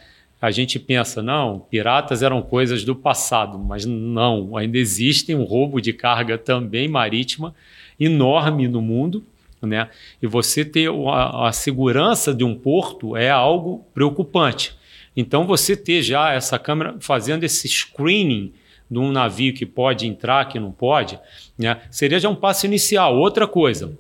A 0.40 0.51
gente 0.51 0.79
pensa, 0.79 1.22
não, 1.22 1.61
piratas 1.70 2.20
eram 2.20 2.42
coisas 2.42 2.83
do 2.85 2.96
passado, 2.96 3.59
mas 3.59 3.85
não, 3.87 4.57
ainda 4.57 4.77
existe 4.77 5.33
um 5.35 5.44
roubo 5.44 5.81
de 5.81 5.92
carga 5.92 6.37
também 6.37 6.88
marítima 6.88 7.55
enorme 7.98 8.66
no 8.66 8.83
mundo, 8.83 9.25
né? 9.62 9.88
E 10.20 10.27
você 10.27 10.64
ter 10.64 10.90
a, 10.90 11.48
a 11.48 11.53
segurança 11.53 12.35
de 12.35 12.42
um 12.42 12.57
porto 12.57 13.16
é 13.16 13.31
algo 13.31 13.87
preocupante. 13.94 14.75
Então, 15.16 15.46
você 15.46 15.77
ter 15.77 16.03
já 16.03 16.33
essa 16.33 16.59
câmera 16.59 16.96
fazendo 16.98 17.44
esse 17.44 17.68
screening 17.68 18.53
de 18.90 18.98
um 18.98 19.12
navio 19.12 19.55
que 19.55 19.64
pode 19.64 20.07
entrar, 20.07 20.48
que 20.48 20.59
não 20.59 20.72
pode, 20.72 21.18
né? 21.57 21.81
seria 21.90 22.18
já 22.18 22.29
um 22.29 22.35
passo 22.35 22.66
inicial. 22.66 23.16
Outra 23.16 23.46
coisa, 23.46 23.96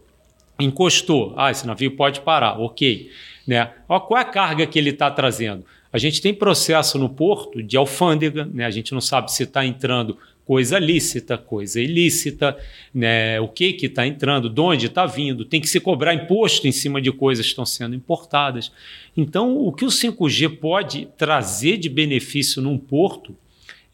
encostou, 0.58 1.34
ah, 1.36 1.50
esse 1.50 1.66
navio 1.66 1.96
pode 1.96 2.20
parar, 2.20 2.58
ok. 2.58 3.10
Né? 3.46 3.70
qual 3.86 4.16
é 4.16 4.20
a 4.20 4.24
carga 4.24 4.66
que 4.66 4.78
ele 4.78 4.90
está 4.90 5.10
trazendo? 5.10 5.64
A 5.92 5.98
gente 5.98 6.22
tem 6.22 6.32
processo 6.32 6.98
no 6.98 7.08
porto 7.08 7.62
de 7.62 7.76
alfândega, 7.76 8.46
né? 8.46 8.64
a 8.64 8.70
gente 8.70 8.92
não 8.92 9.00
sabe 9.00 9.30
se 9.30 9.42
está 9.42 9.64
entrando 9.64 10.16
coisa 10.44 10.78
lícita, 10.78 11.36
coisa 11.36 11.80
ilícita, 11.80 12.56
né? 12.94 13.38
o 13.40 13.48
que 13.48 13.74
que 13.74 13.86
está 13.86 14.06
entrando, 14.06 14.48
de 14.48 14.60
onde 14.60 14.86
está 14.86 15.06
vindo, 15.06 15.44
tem 15.44 15.60
que 15.60 15.68
se 15.68 15.80
cobrar 15.80 16.14
imposto 16.14 16.66
em 16.66 16.72
cima 16.72 17.00
de 17.00 17.12
coisas 17.12 17.44
que 17.44 17.50
estão 17.50 17.66
sendo 17.66 17.94
importadas. 17.94 18.72
Então, 19.16 19.56
o 19.56 19.72
que 19.72 19.84
o 19.84 19.88
5G 19.88 20.58
pode 20.58 21.08
trazer 21.16 21.76
de 21.76 21.88
benefício 21.88 22.62
num 22.62 22.78
porto 22.78 23.36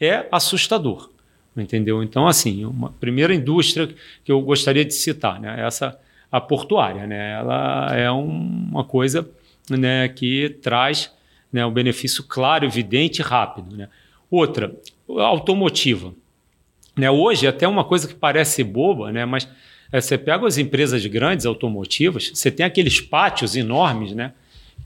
é 0.01 0.27
assustador, 0.31 1.11
entendeu? 1.57 2.03
Então, 2.03 2.29
assim, 2.29 2.65
uma 2.65 2.91
primeira 2.91 3.35
indústria 3.35 3.89
que 4.25 4.31
eu 4.31 4.41
gostaria 4.41 4.85
de 4.85 4.95
citar, 4.95 5.41
né? 5.41 5.67
essa 5.67 5.99
a 6.31 6.41
portuária, 6.41 7.07
né? 7.07 7.33
Ela 7.33 7.97
é 7.97 8.13
um, 8.13 8.69
uma 8.71 8.85
coisa 8.85 9.29
né, 9.71 10.09
que 10.09 10.57
traz 10.63 11.13
né, 11.53 11.65
um 11.65 11.73
benefício 11.73 12.25
claro, 12.25 12.65
evidente 12.65 13.21
e 13.21 13.23
rápido. 13.23 13.77
Né? 13.77 13.89
Outra, 14.31 14.75
automotiva. 15.09 16.15
Né, 16.97 17.11
hoje, 17.11 17.47
até 17.47 17.67
uma 17.67 17.85
coisa 17.85 18.09
que 18.09 18.15
parece 18.15 18.63
boba, 18.65 19.13
né, 19.13 19.25
mas 19.25 19.49
é, 19.93 20.01
você 20.01 20.19
pega 20.19 20.47
as 20.47 20.59
empresas 20.59 21.05
grandes 21.07 21.47
automotivas, 21.47 22.31
você 22.35 22.51
tem 22.51 22.65
aqueles 22.65 23.01
pátios 23.01 23.57
enormes, 23.57 24.13
né? 24.13 24.33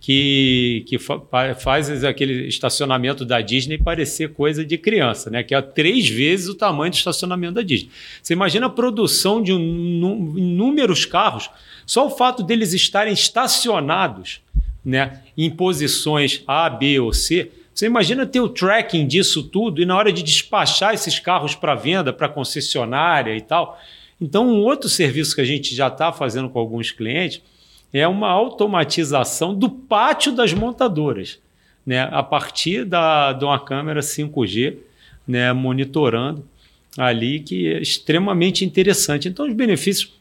que, 0.02 0.84
que 0.88 0.98
fa 0.98 1.20
faz 1.54 2.02
aquele 2.02 2.48
estacionamento 2.48 3.24
da 3.24 3.40
Disney 3.40 3.78
parecer 3.78 4.32
coisa 4.32 4.64
de 4.64 4.76
criança, 4.76 5.30
né? 5.30 5.44
que 5.44 5.54
é 5.54 5.62
três 5.62 6.08
vezes 6.08 6.48
o 6.48 6.56
tamanho 6.56 6.90
do 6.90 6.96
estacionamento 6.96 7.54
da 7.54 7.62
Disney. 7.62 7.88
Você 8.20 8.32
imagina 8.32 8.66
a 8.66 8.70
produção 8.70 9.40
de 9.40 9.52
um, 9.52 10.34
inúmeros 10.36 11.04
carros, 11.04 11.48
só 11.86 12.06
o 12.06 12.10
fato 12.10 12.42
deles 12.42 12.72
estarem 12.72 13.12
estacionados 13.12 14.40
né, 14.84 15.22
em 15.36 15.50
posições 15.50 16.42
A, 16.46 16.68
B 16.68 16.98
ou 16.98 17.12
C. 17.12 17.50
Você 17.74 17.86
imagina 17.86 18.26
ter 18.26 18.40
o 18.40 18.48
tracking 18.48 19.06
disso 19.06 19.42
tudo 19.42 19.80
e 19.80 19.86
na 19.86 19.96
hora 19.96 20.12
de 20.12 20.22
despachar 20.22 20.92
esses 20.92 21.18
carros 21.18 21.54
para 21.54 21.74
venda, 21.74 22.12
para 22.12 22.28
concessionária 22.28 23.34
e 23.36 23.40
tal. 23.40 23.78
Então, 24.20 24.46
um 24.46 24.60
outro 24.60 24.88
serviço 24.88 25.34
que 25.34 25.40
a 25.40 25.44
gente 25.44 25.74
já 25.74 25.88
está 25.88 26.12
fazendo 26.12 26.48
com 26.48 26.58
alguns 26.58 26.90
clientes 26.90 27.42
é 27.92 28.06
uma 28.06 28.30
automatização 28.30 29.54
do 29.54 29.68
pátio 29.68 30.32
das 30.32 30.52
montadoras, 30.52 31.38
né? 31.84 32.08
a 32.10 32.22
partir 32.22 32.84
da, 32.84 33.32
de 33.32 33.44
uma 33.44 33.58
câmera 33.58 34.00
5G 34.00 34.76
né? 35.26 35.52
monitorando 35.52 36.44
ali, 36.96 37.40
que 37.40 37.66
é 37.66 37.80
extremamente 37.80 38.64
interessante. 38.64 39.28
Então, 39.28 39.46
os 39.46 39.54
benefícios 39.54 40.12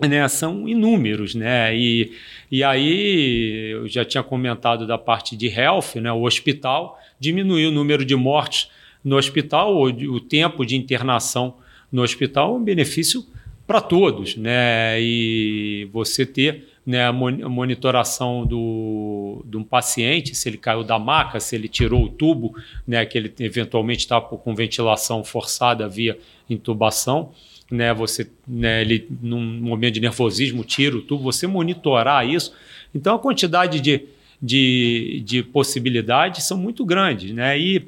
né, 0.00 0.26
são 0.28 0.68
inúmeros. 0.68 1.34
Né? 1.34 1.76
E, 1.76 2.12
e 2.50 2.62
aí, 2.62 3.70
eu 3.72 3.88
já 3.88 4.04
tinha 4.04 4.22
comentado 4.22 4.86
da 4.86 4.98
parte 4.98 5.36
de 5.36 5.48
health, 5.48 5.96
né? 5.96 6.12
o 6.12 6.22
hospital, 6.22 6.98
diminuiu 7.18 7.70
o 7.70 7.72
número 7.72 8.04
de 8.04 8.14
mortes 8.14 8.68
no 9.04 9.16
hospital, 9.16 9.74
o, 9.74 9.84
o 9.84 10.20
tempo 10.20 10.64
de 10.64 10.76
internação 10.76 11.56
no 11.90 12.02
hospital 12.02 12.56
um 12.56 12.62
benefício 12.62 13.24
para 13.66 13.80
todos. 13.80 14.36
Né? 14.36 15.00
E 15.00 15.88
você 15.92 16.26
ter 16.26 16.76
né, 16.86 17.04
a 17.04 17.12
monitoração 17.12 18.46
do, 18.46 19.42
de 19.44 19.56
um 19.56 19.64
paciente, 19.64 20.36
se 20.36 20.48
ele 20.48 20.56
caiu 20.56 20.84
da 20.84 20.98
maca, 20.98 21.40
se 21.40 21.56
ele 21.56 21.66
tirou 21.66 22.04
o 22.04 22.08
tubo, 22.08 22.54
né, 22.86 23.04
que 23.04 23.18
ele 23.18 23.34
eventualmente 23.40 24.00
está 24.00 24.20
com 24.20 24.54
ventilação 24.54 25.24
forçada 25.24 25.88
via 25.88 26.16
intubação, 26.48 27.32
né, 27.70 27.92
você, 27.92 28.28
né, 28.46 28.82
ele 28.82 29.08
num 29.22 29.40
momento 29.40 29.94
de 29.94 30.00
nervosismo 30.00 30.64
tira 30.64 30.96
o 30.96 31.02
tubo, 31.02 31.22
você 31.22 31.46
monitorar 31.46 32.28
isso. 32.28 32.52
Então 32.94 33.14
a 33.14 33.18
quantidade 33.18 33.80
de, 33.80 34.02
de, 34.40 35.22
de 35.24 35.42
possibilidades 35.42 36.44
são 36.44 36.56
muito 36.56 36.84
grandes, 36.84 37.32
né? 37.32 37.58
E 37.58 37.86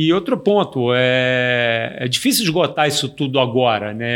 e 0.00 0.12
outro 0.12 0.38
ponto, 0.38 0.94
é, 0.94 1.96
é 1.98 2.06
difícil 2.06 2.44
esgotar 2.44 2.86
isso 2.86 3.08
tudo 3.08 3.40
agora. 3.40 3.92
Né? 3.92 4.14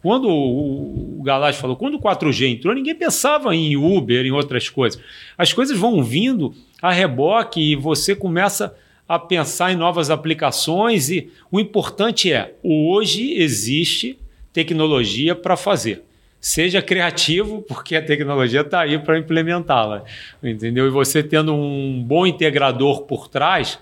Quando 0.00 0.26
o, 0.30 1.20
o 1.20 1.52
falou, 1.52 1.76
quando 1.76 1.96
o 1.96 2.00
4G 2.00 2.46
entrou, 2.46 2.74
ninguém 2.74 2.94
pensava 2.94 3.54
em 3.54 3.76
Uber, 3.76 4.24
em 4.24 4.30
outras 4.30 4.70
coisas. 4.70 4.98
As 5.36 5.52
coisas 5.52 5.76
vão 5.76 6.02
vindo 6.02 6.54
a 6.80 6.90
reboque 6.90 7.60
e 7.60 7.76
você 7.76 8.16
começa 8.16 8.74
a 9.06 9.18
pensar 9.18 9.70
em 9.70 9.76
novas 9.76 10.08
aplicações 10.08 11.10
e 11.10 11.30
o 11.52 11.60
importante 11.60 12.32
é, 12.32 12.54
hoje 12.62 13.34
existe 13.34 14.18
tecnologia 14.52 15.34
para 15.34 15.56
fazer. 15.56 16.04
Seja 16.40 16.80
criativo, 16.80 17.62
porque 17.62 17.94
a 17.94 18.02
tecnologia 18.02 18.62
está 18.62 18.80
aí 18.80 18.98
para 18.98 19.18
implementá-la, 19.18 20.04
entendeu? 20.42 20.86
E 20.86 20.90
você 20.90 21.22
tendo 21.22 21.54
um 21.54 22.02
bom 22.02 22.26
integrador 22.26 23.02
por 23.02 23.28
trás, 23.28 23.78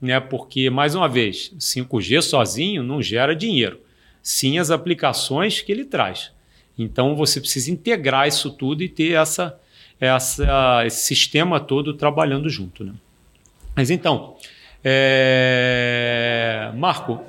né? 0.00 0.18
Porque, 0.18 0.70
mais 0.70 0.94
uma 0.94 1.08
vez, 1.08 1.52
5G 1.58 2.22
sozinho 2.22 2.82
não 2.82 3.02
gera 3.02 3.36
dinheiro, 3.36 3.78
sim 4.22 4.58
as 4.58 4.70
aplicações 4.70 5.60
que 5.60 5.70
ele 5.70 5.84
traz. 5.84 6.32
Então 6.78 7.14
você 7.16 7.40
precisa 7.40 7.70
integrar 7.70 8.28
isso 8.28 8.50
tudo 8.50 8.82
e 8.82 8.88
ter 8.88 9.12
essa, 9.12 9.58
essa, 10.00 10.84
esse 10.86 11.04
sistema 11.04 11.58
todo 11.58 11.92
trabalhando 11.92 12.48
junto. 12.48 12.84
Né? 12.84 12.92
Mas 13.74 13.90
então, 13.90 14.36
é... 14.84 16.70
Marco, 16.76 17.20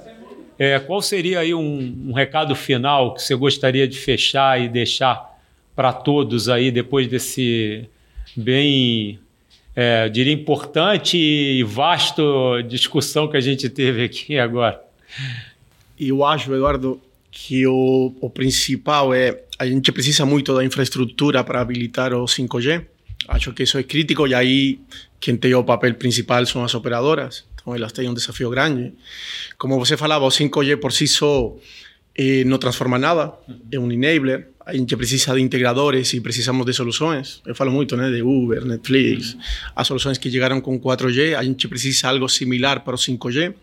é, 0.59 0.77
qual 0.77 1.01
seria 1.01 1.39
aí 1.39 1.53
um, 1.53 2.09
um 2.09 2.11
recado 2.11 2.53
final 2.53 3.13
que 3.13 3.23
você 3.23 3.33
gostaria 3.33 3.87
de 3.87 3.97
fechar 3.97 4.61
e 4.61 4.67
deixar 4.67 5.39
para 5.73 5.93
todos 5.93 6.49
aí 6.49 6.69
depois 6.69 7.07
desse 7.07 7.85
bem 8.35 9.17
é, 9.73 10.09
diria, 10.09 10.33
importante 10.33 11.17
e 11.17 11.63
vasto 11.63 12.61
discussão 12.67 13.29
que 13.29 13.37
a 13.37 13.39
gente 13.39 13.69
teve 13.69 14.03
aqui 14.03 14.37
agora. 14.37 14.83
Eu 15.97 16.25
acho, 16.25 16.53
Eduardo, 16.53 16.99
que 17.31 17.65
o, 17.65 18.13
o 18.19 18.29
principal 18.29 19.13
é 19.13 19.43
a 19.57 19.65
gente 19.65 19.91
precisa 19.91 20.25
muito 20.25 20.53
da 20.53 20.63
infraestrutura 20.63 21.43
para 21.43 21.61
habilitar 21.61 22.13
o 22.13 22.25
5G. 22.25 22.85
Acho 23.27 23.53
que 23.53 23.63
isso 23.63 23.77
é 23.77 23.83
crítico 23.83 24.27
e 24.27 24.33
aí 24.33 24.79
quem 25.19 25.37
tem 25.37 25.53
o 25.53 25.63
papel 25.63 25.93
principal 25.95 26.45
são 26.45 26.63
as 26.63 26.73
operadoras. 26.73 27.45
Então 27.69 27.75
elas 27.75 27.91
têm 27.91 28.09
um 28.09 28.13
desafio 28.13 28.49
grande. 28.49 28.93
Como 29.57 29.77
você 29.77 29.95
falava, 29.95 30.25
o 30.25 30.29
5G 30.29 30.77
por 30.77 30.91
si 30.91 31.07
só 31.07 31.55
eh, 32.17 32.43
não 32.43 32.57
transforma 32.57 32.97
nada, 32.97 33.33
é 33.71 33.77
um 33.77 33.91
enabler. 33.91 34.47
a 34.65 34.73
gente 34.75 34.95
precisa 34.95 35.33
de 35.33 35.41
integradores 35.41 36.13
e 36.13 36.21
precisamos 36.21 36.65
de 36.65 36.73
soluções. 36.73 37.41
Eu 37.45 37.53
falo 37.53 37.71
muito 37.71 37.95
né, 37.95 38.09
de 38.09 38.21
Uber, 38.23 38.65
Netflix, 38.65 39.35
as 39.75 39.85
soluções 39.87 40.17
que 40.17 40.31
chegaram 40.31 40.61
com 40.61 40.79
4G, 40.79 41.35
a 41.35 41.43
gente 41.43 41.67
precisa 41.67 42.01
de 42.01 42.05
algo 42.07 42.27
similar 42.27 42.83
para 42.83 42.95
o 42.95 42.97
5G. 42.97 43.53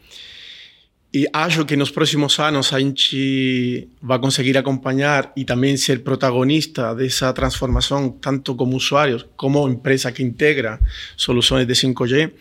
E 1.14 1.27
acho 1.33 1.64
que 1.64 1.77
nos 1.77 1.90
próximos 1.90 2.38
anos 2.38 2.73
a 2.73 2.79
gente 2.79 3.88
vai 4.03 4.19
conseguir 4.19 4.57
acompanhar 4.59 5.33
e 5.37 5.45
também 5.45 5.77
ser 5.77 6.03
protagonista 6.03 6.95
dessa 6.95 7.33
transformação, 7.33 8.11
tanto 8.11 8.55
como 8.55 8.77
usuários, 8.77 9.25
como 9.37 9.69
empresa 9.69 10.12
que 10.12 10.23
integra 10.23 10.79
soluções 11.16 11.66
de 11.66 11.75
5G. 11.75 12.33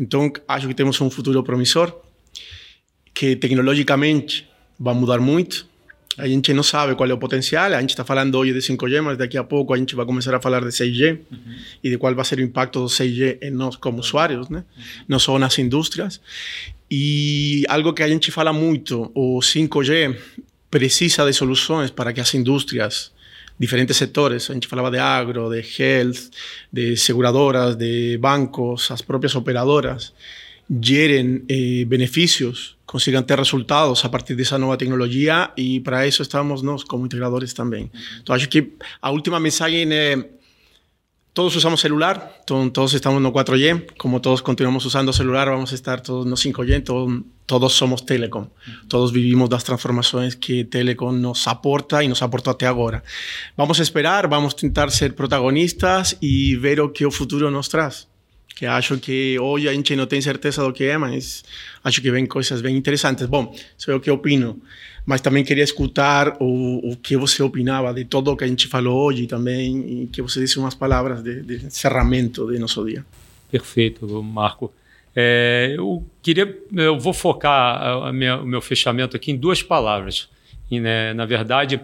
Então, 0.00 0.32
acho 0.48 0.66
que 0.66 0.74
temos 0.74 0.98
um 1.00 1.10
futuro 1.10 1.42
promissor, 1.44 1.94
que 3.12 3.36
tecnologicamente 3.36 4.48
vai 4.78 4.94
mudar 4.94 5.20
muito, 5.20 5.68
a 6.20 6.26
gente 6.26 6.52
não 6.52 6.62
sabe 6.62 6.94
qual 6.94 7.08
é 7.08 7.14
o 7.14 7.18
potencial. 7.18 7.72
A 7.72 7.80
gente 7.80 7.90
está 7.90 8.04
falando 8.04 8.36
hoje 8.36 8.52
de 8.52 8.58
5G, 8.60 9.00
mas 9.00 9.16
daqui 9.16 9.38
a 9.38 9.44
pouco 9.44 9.72
a 9.72 9.76
gente 9.76 9.94
vai 9.94 10.04
começar 10.04 10.34
a 10.34 10.40
falar 10.40 10.60
de 10.60 10.68
6G 10.68 11.18
uhum. 11.30 11.38
e 11.82 11.90
de 11.90 11.98
qual 11.98 12.14
vai 12.14 12.24
ser 12.24 12.38
o 12.38 12.42
impacto 12.42 12.80
do 12.80 12.86
6G 12.86 13.38
em 13.40 13.50
nós 13.50 13.76
como 13.76 14.00
usuários, 14.00 14.48
né? 14.48 14.64
Uhum. 14.76 14.82
não 15.08 15.18
só 15.18 15.38
nas 15.38 15.58
indústrias. 15.58 16.20
E 16.90 17.64
algo 17.68 17.92
que 17.92 18.02
a 18.02 18.08
gente 18.08 18.30
fala 18.30 18.52
muito, 18.52 19.10
o 19.14 19.38
5G 19.38 20.16
precisa 20.70 21.24
de 21.24 21.32
soluções 21.32 21.90
para 21.90 22.12
que 22.12 22.20
as 22.20 22.34
indústrias 22.34 23.12
diferentes 23.60 23.96
setores, 23.98 24.48
a 24.48 24.54
gente 24.54 24.66
falava 24.66 24.90
de 24.90 24.98
agro, 24.98 25.50
de 25.50 25.62
health, 25.78 26.30
de 26.72 26.96
seguradoras, 26.96 27.76
de 27.76 28.16
bancos, 28.18 28.90
as 28.90 29.02
próprias 29.02 29.36
operadoras, 29.36 30.14
geren 30.70 31.44
eh, 31.48 31.84
benefícios 31.84 32.78
consigan 32.86 33.22
ter 33.22 33.38
resultados 33.38 34.04
a 34.04 34.08
partir 34.08 34.34
dessa 34.34 34.58
nova 34.58 34.76
tecnologia 34.76 35.52
e 35.56 35.78
para 35.80 36.06
isso 36.06 36.22
estamos 36.22 36.62
nós 36.62 36.82
como 36.82 37.06
integradores 37.06 37.52
também. 37.52 37.90
Então 38.20 38.34
acho 38.34 38.48
que 38.48 38.72
a 39.00 39.10
última 39.10 39.38
mensagem 39.38 39.86
é 39.92 40.39
todos 41.32 41.54
usamos 41.54 41.80
celular, 41.80 42.42
todos 42.46 42.94
estamos 42.94 43.22
no 43.22 43.32
4G, 43.32 43.96
como 43.96 44.20
todos 44.20 44.42
continuamos 44.42 44.84
usando 44.84 45.12
celular, 45.12 45.48
vamos 45.48 45.72
a 45.72 45.74
estar 45.74 46.00
todos 46.00 46.26
no 46.26 46.36
5G, 46.36 46.82
todos, 46.84 47.22
todos 47.46 47.72
somos 47.72 48.02
telecom, 48.02 48.46
todos 48.88 49.12
vivimos 49.12 49.48
das 49.48 49.62
transformações 49.62 50.34
que 50.34 50.64
telecom 50.64 51.12
nos 51.12 51.46
aporta 51.46 52.02
e 52.02 52.08
nos 52.08 52.22
aportou 52.22 52.50
até 52.50 52.66
agora. 52.66 53.02
Vamos 53.56 53.78
esperar, 53.78 54.26
vamos 54.26 54.54
tentar 54.54 54.90
ser 54.90 55.14
protagonistas 55.14 56.16
e 56.20 56.56
ver 56.56 56.80
o 56.80 56.90
que 56.90 57.06
o 57.06 57.10
futuro 57.10 57.50
nos 57.50 57.68
traz. 57.68 58.08
Que 58.54 58.66
acho 58.66 58.98
que 58.98 59.38
hoje 59.38 59.68
a 59.68 59.72
gente 59.72 59.94
não 59.96 60.06
tem 60.06 60.20
certeza 60.20 60.62
do 60.62 60.72
que 60.72 60.84
é, 60.84 60.98
mas 60.98 61.44
acho 61.82 62.02
que 62.02 62.10
vem 62.10 62.26
coisas 62.26 62.60
bem 62.60 62.76
interessantes. 62.76 63.26
Bom, 63.26 63.54
isso 63.78 63.90
é 63.90 63.94
o 63.94 64.00
que 64.00 64.10
opino, 64.10 64.60
mas 65.04 65.20
também 65.20 65.44
queria 65.44 65.64
escutar 65.64 66.36
o, 66.40 66.92
o 66.92 66.96
que 66.96 67.16
você 67.16 67.42
opinava 67.42 67.92
de 67.92 68.04
tudo 68.04 68.30
o 68.30 68.36
que 68.36 68.44
a 68.44 68.46
gente 68.46 68.68
falou 68.68 69.06
hoje 69.06 69.26
também 69.26 70.02
e 70.02 70.06
que 70.06 70.22
você 70.22 70.40
disse 70.40 70.58
umas 70.58 70.74
palavras 70.74 71.22
de, 71.22 71.42
de 71.42 72.58
nosso 72.58 72.84
dia. 72.84 73.04
Perfeito, 73.50 74.22
Marco. 74.22 74.72
É, 75.14 75.74
eu 75.76 76.04
queria, 76.22 76.56
eu 76.76 76.98
vou 76.98 77.12
focar 77.12 78.12
minha, 78.12 78.36
o 78.36 78.46
meu 78.46 78.60
fechamento 78.60 79.16
aqui 79.16 79.32
em 79.32 79.36
duas 79.36 79.62
palavras. 79.62 80.28
E, 80.70 80.78
né, 80.78 81.12
na 81.14 81.26
verdade, 81.26 81.80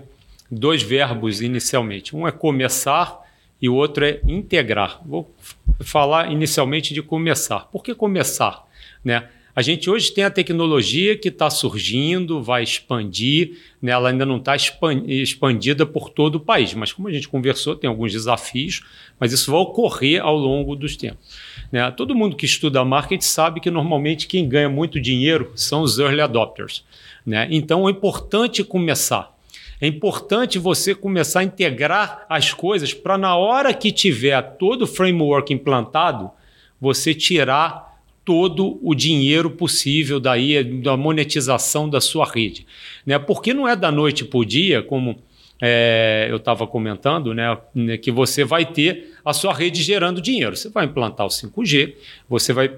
dois 0.50 0.82
verbos 0.82 1.40
inicialmente. 1.40 2.14
Um 2.14 2.26
é 2.26 2.30
começar 2.30 3.20
e 3.60 3.68
o 3.68 3.74
outro 3.74 4.04
é 4.04 4.20
integrar. 4.26 5.00
Vou 5.04 5.34
falar 5.80 6.30
inicialmente 6.30 6.94
de 6.94 7.02
começar. 7.02 7.60
Por 7.72 7.82
que 7.82 7.94
começar? 7.94 8.64
Né? 9.04 9.28
A 9.56 9.62
gente 9.62 9.88
hoje 9.88 10.12
tem 10.12 10.22
a 10.22 10.30
tecnologia 10.30 11.16
que 11.16 11.28
está 11.28 11.48
surgindo, 11.48 12.42
vai 12.42 12.62
expandir, 12.62 13.56
né? 13.80 13.90
ela 13.90 14.10
ainda 14.10 14.26
não 14.26 14.36
está 14.36 14.54
expandida 14.54 15.86
por 15.86 16.10
todo 16.10 16.34
o 16.34 16.40
país, 16.40 16.74
mas 16.74 16.92
como 16.92 17.08
a 17.08 17.10
gente 17.10 17.26
conversou, 17.26 17.74
tem 17.74 17.88
alguns 17.88 18.12
desafios, 18.12 18.82
mas 19.18 19.32
isso 19.32 19.50
vai 19.50 19.58
ocorrer 19.58 20.22
ao 20.22 20.36
longo 20.36 20.76
dos 20.76 20.94
tempos. 20.94 21.26
Né? 21.72 21.90
Todo 21.92 22.14
mundo 22.14 22.36
que 22.36 22.44
estuda 22.44 22.84
marketing 22.84 23.24
sabe 23.24 23.60
que 23.60 23.70
normalmente 23.70 24.26
quem 24.26 24.46
ganha 24.46 24.68
muito 24.68 25.00
dinheiro 25.00 25.50
são 25.56 25.80
os 25.80 25.98
early 25.98 26.20
adopters. 26.20 26.84
Né? 27.24 27.48
Então 27.50 27.88
é 27.88 27.90
importante 27.90 28.62
começar. 28.62 29.34
É 29.80 29.86
importante 29.86 30.58
você 30.58 30.94
começar 30.94 31.40
a 31.40 31.44
integrar 31.44 32.26
as 32.28 32.52
coisas 32.52 32.92
para 32.92 33.16
na 33.16 33.34
hora 33.34 33.72
que 33.72 33.90
tiver 33.90 34.42
todo 34.58 34.82
o 34.82 34.86
framework 34.86 35.50
implantado, 35.50 36.30
você 36.78 37.14
tirar 37.14 37.95
todo 38.26 38.78
o 38.82 38.94
dinheiro 38.94 39.48
possível 39.48 40.20
daí 40.20 40.62
da 40.62 40.96
monetização 40.96 41.88
da 41.88 42.00
sua 42.00 42.26
rede, 42.26 42.66
né? 43.06 43.18
Porque 43.18 43.54
não 43.54 43.66
é 43.66 43.74
da 43.74 43.90
noite 43.90 44.24
para 44.24 44.38
o 44.38 44.44
dia, 44.44 44.82
como 44.82 45.16
é, 45.62 46.26
eu 46.28 46.36
estava 46.36 46.66
comentando, 46.66 47.32
né, 47.32 47.56
né, 47.74 47.96
que 47.96 48.10
você 48.10 48.44
vai 48.44 48.66
ter 48.66 49.14
a 49.24 49.32
sua 49.32 49.54
rede 49.54 49.82
gerando 49.82 50.20
dinheiro. 50.20 50.54
Você 50.54 50.68
vai 50.68 50.84
implantar 50.84 51.24
o 51.24 51.30
5G, 51.30 51.94
você 52.28 52.52
vai 52.52 52.70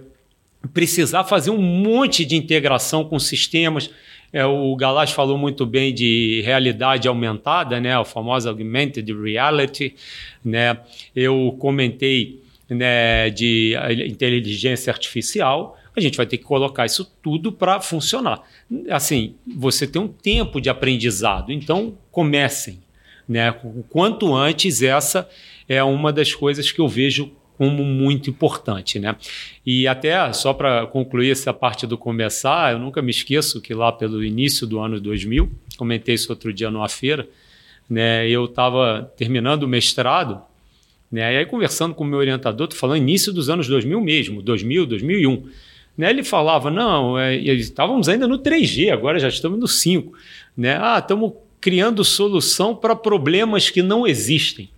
precisar 0.72 1.24
fazer 1.24 1.50
um 1.50 1.60
monte 1.60 2.24
de 2.24 2.36
integração 2.36 3.04
com 3.04 3.18
sistemas 3.18 3.90
é, 4.32 4.44
o 4.44 4.76
Galás 4.76 5.10
falou 5.10 5.38
muito 5.38 5.64
bem 5.64 5.94
de 5.94 6.42
realidade 6.44 7.08
aumentada, 7.08 7.80
né, 7.80 7.96
a 7.96 8.04
famosa 8.04 8.50
augmented 8.50 9.10
reality. 9.12 9.94
Né? 10.44 10.78
Eu 11.16 11.56
comentei 11.58 12.42
né, 12.68 13.30
de 13.30 13.74
inteligência 14.06 14.92
artificial. 14.92 15.78
A 15.96 16.00
gente 16.00 16.16
vai 16.16 16.26
ter 16.26 16.38
que 16.38 16.44
colocar 16.44 16.86
isso 16.86 17.04
tudo 17.22 17.50
para 17.50 17.80
funcionar. 17.80 18.42
Assim, 18.90 19.34
você 19.56 19.86
tem 19.86 20.00
um 20.00 20.08
tempo 20.08 20.60
de 20.60 20.70
aprendizado, 20.70 21.52
então 21.52 21.96
comecem. 22.10 22.80
Né? 23.28 23.50
O 23.62 23.82
quanto 23.82 24.34
antes, 24.34 24.82
essa 24.82 25.28
é 25.68 25.82
uma 25.82 26.12
das 26.12 26.34
coisas 26.34 26.70
que 26.70 26.80
eu 26.80 26.88
vejo 26.88 27.32
como 27.58 27.84
muito 27.84 28.30
importante, 28.30 29.00
né? 29.00 29.16
E 29.66 29.88
até 29.88 30.32
só 30.32 30.54
para 30.54 30.86
concluir 30.86 31.32
essa 31.32 31.52
parte 31.52 31.88
do 31.88 31.98
começar, 31.98 32.72
eu 32.72 32.78
nunca 32.78 33.02
me 33.02 33.10
esqueço 33.10 33.60
que 33.60 33.74
lá 33.74 33.90
pelo 33.90 34.24
início 34.24 34.64
do 34.64 34.78
ano 34.78 35.00
2000, 35.00 35.50
comentei 35.76 36.14
isso 36.14 36.30
outro 36.30 36.52
dia 36.52 36.70
numa 36.70 36.88
feira, 36.88 37.28
né? 37.90 38.28
Eu 38.28 38.44
estava 38.44 39.12
terminando 39.16 39.64
o 39.64 39.68
mestrado 39.68 40.40
Né? 41.10 41.34
E 41.34 41.36
aí, 41.38 41.46
conversando 41.46 41.94
com 41.94 42.04
o 42.04 42.06
meu 42.06 42.18
orientador, 42.18 42.66
estou 42.66 42.78
falando 42.78 42.98
início 42.98 43.32
dos 43.32 43.48
anos 43.48 43.66
2000 43.66 44.00
mesmo, 44.00 44.42
2000, 44.42 44.86
2001. 44.86 45.44
Né? 45.96 46.10
Ele 46.10 46.22
falava, 46.22 46.70
não, 46.70 47.18
é, 47.18 47.36
estávamos 47.36 48.08
ainda 48.08 48.28
no 48.28 48.38
3G, 48.38 48.90
agora 48.92 49.18
já 49.18 49.28
estamos 49.28 49.58
no 49.58 49.66
5. 49.66 50.12
Né? 50.56 50.78
Ah, 50.80 50.98
estamos 50.98 51.32
criando 51.60 52.04
solução 52.04 52.74
para 52.74 52.94
problemas 52.94 53.70
que 53.70 53.82
não 53.82 54.06
existem. 54.06 54.68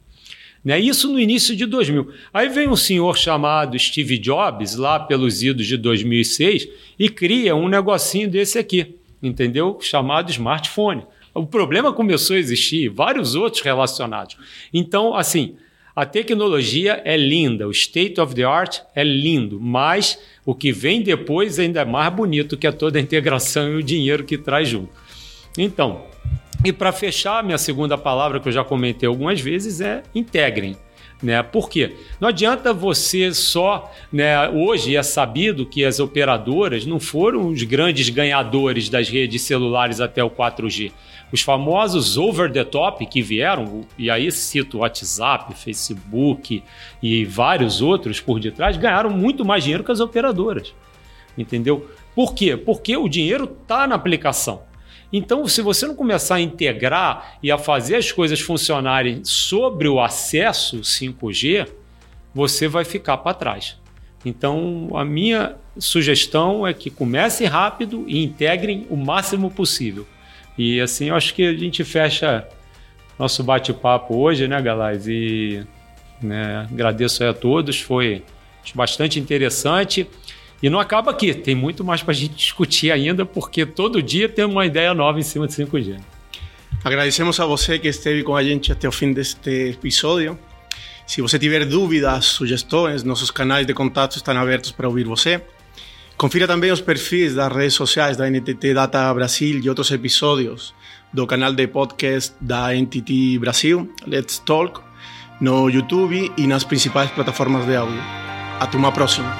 Né? 0.64 0.78
Isso 0.78 1.10
no 1.10 1.18
início 1.18 1.56
de 1.56 1.66
2000. 1.66 2.10
Aí 2.32 2.48
vem 2.48 2.68
um 2.68 2.76
senhor 2.76 3.16
chamado 3.16 3.78
Steve 3.78 4.18
Jobs, 4.18 4.76
lá 4.76 5.00
pelos 5.00 5.42
idos 5.42 5.66
de 5.66 5.76
2006, 5.76 6.68
e 6.98 7.08
cria 7.08 7.56
um 7.56 7.68
negocinho 7.68 8.30
desse 8.30 8.58
aqui, 8.58 8.94
entendeu? 9.22 9.78
Chamado 9.80 10.30
smartphone. 10.30 11.02
O 11.34 11.46
problema 11.46 11.92
começou 11.92 12.36
a 12.36 12.38
existir, 12.38 12.88
vários 12.88 13.34
outros 13.34 13.62
relacionados. 13.62 14.36
Então, 14.72 15.14
assim, 15.14 15.54
a 15.94 16.06
tecnologia 16.06 17.00
é 17.04 17.16
linda, 17.16 17.66
o 17.66 17.70
state 17.70 18.20
of 18.20 18.34
the 18.34 18.44
art 18.44 18.78
é 18.94 19.02
lindo, 19.02 19.60
mas 19.60 20.18
o 20.46 20.54
que 20.54 20.72
vem 20.72 21.02
depois 21.02 21.58
é 21.58 21.62
ainda 21.62 21.80
é 21.80 21.84
mais 21.84 22.12
bonito, 22.12 22.56
que 22.56 22.66
é 22.66 22.72
toda 22.72 22.98
a 22.98 23.02
integração 23.02 23.72
e 23.72 23.76
o 23.76 23.82
dinheiro 23.82 24.24
que 24.24 24.38
traz 24.38 24.68
junto. 24.68 24.90
Então, 25.58 26.04
e 26.64 26.72
para 26.72 26.92
fechar, 26.92 27.42
minha 27.42 27.58
segunda 27.58 27.96
palavra 27.96 28.38
que 28.38 28.48
eu 28.48 28.52
já 28.52 28.62
comentei 28.62 29.08
algumas 29.08 29.40
vezes 29.40 29.80
é 29.80 30.02
integrem. 30.14 30.76
Né? 31.22 31.42
Por 31.42 31.68
quê? 31.68 31.96
Não 32.18 32.28
adianta 32.28 32.72
você 32.72 33.32
só. 33.32 33.92
Né, 34.12 34.48
hoje 34.48 34.96
é 34.96 35.02
sabido 35.02 35.66
que 35.66 35.84
as 35.84 36.00
operadoras 36.00 36.86
não 36.86 36.98
foram 36.98 37.48
os 37.48 37.62
grandes 37.62 38.08
ganhadores 38.08 38.88
das 38.88 39.08
redes 39.08 39.42
celulares 39.42 40.00
até 40.00 40.24
o 40.24 40.30
4G. 40.30 40.92
Os 41.32 41.42
famosos 41.42 42.16
over 42.16 42.50
the 42.50 42.64
top 42.64 43.06
que 43.06 43.22
vieram, 43.22 43.82
e 43.96 44.10
aí 44.10 44.30
cito 44.32 44.78
WhatsApp, 44.78 45.54
Facebook 45.54 46.62
e 47.02 47.24
vários 47.24 47.80
outros 47.80 48.20
por 48.20 48.40
detrás, 48.40 48.76
ganharam 48.76 49.10
muito 49.10 49.44
mais 49.44 49.62
dinheiro 49.62 49.84
que 49.84 49.92
as 49.92 50.00
operadoras. 50.00 50.74
Entendeu? 51.38 51.88
Por 52.14 52.34
quê? 52.34 52.56
Porque 52.56 52.96
o 52.96 53.08
dinheiro 53.08 53.44
está 53.44 53.86
na 53.86 53.94
aplicação. 53.94 54.62
Então, 55.12 55.46
se 55.46 55.60
você 55.60 55.86
não 55.86 55.94
começar 55.94 56.36
a 56.36 56.40
integrar 56.40 57.38
e 57.42 57.50
a 57.50 57.58
fazer 57.58 57.96
as 57.96 58.12
coisas 58.12 58.40
funcionarem 58.40 59.24
sobre 59.24 59.88
o 59.88 60.00
acesso 60.00 60.80
5G, 60.80 61.68
você 62.32 62.68
vai 62.68 62.84
ficar 62.84 63.16
para 63.18 63.34
trás. 63.34 63.76
Então, 64.24 64.90
a 64.94 65.04
minha 65.04 65.56
sugestão 65.78 66.66
é 66.66 66.74
que 66.74 66.90
comece 66.90 67.44
rápido 67.44 68.04
e 68.06 68.22
integrem 68.22 68.86
o 68.90 68.96
máximo 68.96 69.50
possível. 69.50 70.06
E 70.62 70.78
assim, 70.78 71.08
eu 71.08 71.14
acho 71.14 71.32
que 71.32 71.42
a 71.42 71.54
gente 71.54 71.82
fecha 71.84 72.46
nosso 73.18 73.42
bate-papo 73.42 74.14
hoje, 74.14 74.46
né, 74.46 74.60
Galaz? 74.60 75.08
E 75.08 75.64
né, 76.20 76.68
agradeço 76.70 77.24
a 77.24 77.32
todos, 77.32 77.80
foi 77.80 78.22
bastante 78.74 79.18
interessante. 79.18 80.06
E 80.62 80.68
não 80.68 80.78
acaba 80.78 81.12
aqui, 81.12 81.32
tem 81.32 81.54
muito 81.54 81.82
mais 81.82 82.02
para 82.02 82.12
a 82.12 82.14
gente 82.14 82.34
discutir 82.36 82.92
ainda, 82.92 83.24
porque 83.24 83.64
todo 83.64 84.02
dia 84.02 84.28
tem 84.28 84.44
uma 84.44 84.66
ideia 84.66 84.92
nova 84.92 85.18
em 85.18 85.22
cima 85.22 85.46
de 85.46 85.54
5G. 85.54 85.98
Agradecemos 86.84 87.40
a 87.40 87.46
você 87.46 87.78
que 87.78 87.88
esteve 87.88 88.22
com 88.22 88.36
a 88.36 88.44
gente 88.44 88.70
até 88.70 88.86
o 88.86 88.92
fim 88.92 89.14
deste 89.14 89.70
episódio. 89.70 90.38
Se 91.06 91.22
você 91.22 91.38
tiver 91.38 91.64
dúvidas, 91.64 92.26
sugestões, 92.26 93.02
nossos 93.02 93.30
canais 93.30 93.66
de 93.66 93.72
contato 93.72 94.16
estão 94.16 94.36
abertos 94.36 94.72
para 94.72 94.86
ouvir 94.86 95.04
você. 95.04 95.40
Confira 96.20 96.46
também 96.46 96.70
os 96.70 96.82
perfis 96.82 97.34
das 97.34 97.50
redes 97.50 97.72
sociais 97.72 98.14
da 98.14 98.28
NTT 98.28 98.74
Data 98.74 99.14
Brasil 99.14 99.58
e 99.58 99.66
outros 99.70 99.90
episódios 99.90 100.74
do 101.10 101.26
canal 101.26 101.54
de 101.54 101.66
podcast 101.66 102.34
da 102.38 102.74
NTT 102.74 103.38
Brasil, 103.38 103.90
Let's 104.06 104.38
Talk, 104.38 104.82
no 105.40 105.70
YouTube 105.70 106.30
e 106.36 106.46
nas 106.46 106.62
principais 106.62 107.10
plataformas 107.10 107.64
de 107.64 107.74
áudio. 107.74 108.02
Até 108.60 108.76
uma 108.76 108.92
próxima. 108.92 109.34